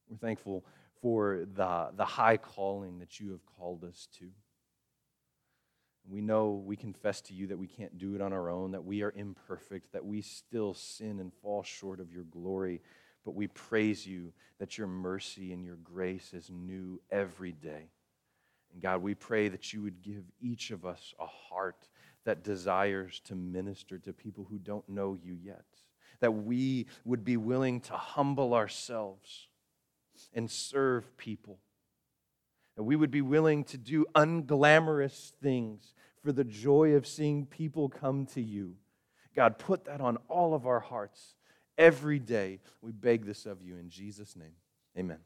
We're 0.09 0.17
thankful 0.17 0.65
for 1.01 1.45
the, 1.53 1.91
the 1.95 2.05
high 2.05 2.37
calling 2.37 2.97
that 2.99 3.19
you 3.19 3.31
have 3.31 3.45
called 3.45 3.83
us 3.83 4.07
to. 4.17 4.25
We 6.09 6.21
know 6.21 6.61
we 6.65 6.75
confess 6.75 7.21
to 7.21 7.33
you 7.33 7.47
that 7.47 7.57
we 7.57 7.67
can't 7.67 7.97
do 7.97 8.15
it 8.15 8.21
on 8.21 8.33
our 8.33 8.49
own, 8.49 8.71
that 8.71 8.83
we 8.83 9.03
are 9.03 9.13
imperfect, 9.15 9.93
that 9.93 10.05
we 10.05 10.21
still 10.21 10.73
sin 10.73 11.19
and 11.19 11.31
fall 11.41 11.63
short 11.63 11.99
of 11.99 12.11
your 12.11 12.23
glory. 12.23 12.81
But 13.23 13.35
we 13.35 13.47
praise 13.47 14.05
you 14.05 14.33
that 14.59 14.77
your 14.77 14.87
mercy 14.87 15.53
and 15.53 15.63
your 15.63 15.77
grace 15.83 16.33
is 16.33 16.49
new 16.49 16.99
every 17.11 17.51
day. 17.51 17.91
And 18.73 18.81
God, 18.81 19.01
we 19.01 19.15
pray 19.15 19.47
that 19.49 19.73
you 19.73 19.81
would 19.83 20.01
give 20.01 20.23
each 20.39 20.71
of 20.71 20.85
us 20.85 21.13
a 21.19 21.25
heart 21.25 21.87
that 22.23 22.43
desires 22.43 23.21
to 23.25 23.35
minister 23.35 23.97
to 23.99 24.13
people 24.13 24.45
who 24.49 24.57
don't 24.57 24.87
know 24.87 25.17
you 25.21 25.37
yet. 25.43 25.65
That 26.19 26.31
we 26.31 26.87
would 27.03 27.23
be 27.23 27.37
willing 27.37 27.81
to 27.81 27.93
humble 27.93 28.53
ourselves 28.53 29.47
and 30.33 30.49
serve 30.49 31.17
people. 31.17 31.59
We 32.83 32.95
would 32.95 33.11
be 33.11 33.21
willing 33.21 33.63
to 33.65 33.77
do 33.77 34.05
unglamorous 34.15 35.31
things 35.41 35.93
for 36.23 36.31
the 36.31 36.43
joy 36.43 36.95
of 36.95 37.07
seeing 37.07 37.45
people 37.45 37.89
come 37.89 38.25
to 38.27 38.41
you. 38.41 38.75
God, 39.35 39.57
put 39.57 39.85
that 39.85 40.01
on 40.01 40.17
all 40.27 40.53
of 40.53 40.67
our 40.67 40.79
hearts 40.79 41.35
every 41.77 42.19
day. 42.19 42.59
We 42.81 42.91
beg 42.91 43.25
this 43.25 43.45
of 43.45 43.61
you 43.61 43.77
in 43.77 43.89
Jesus' 43.89 44.35
name. 44.35 44.55
Amen. 44.97 45.19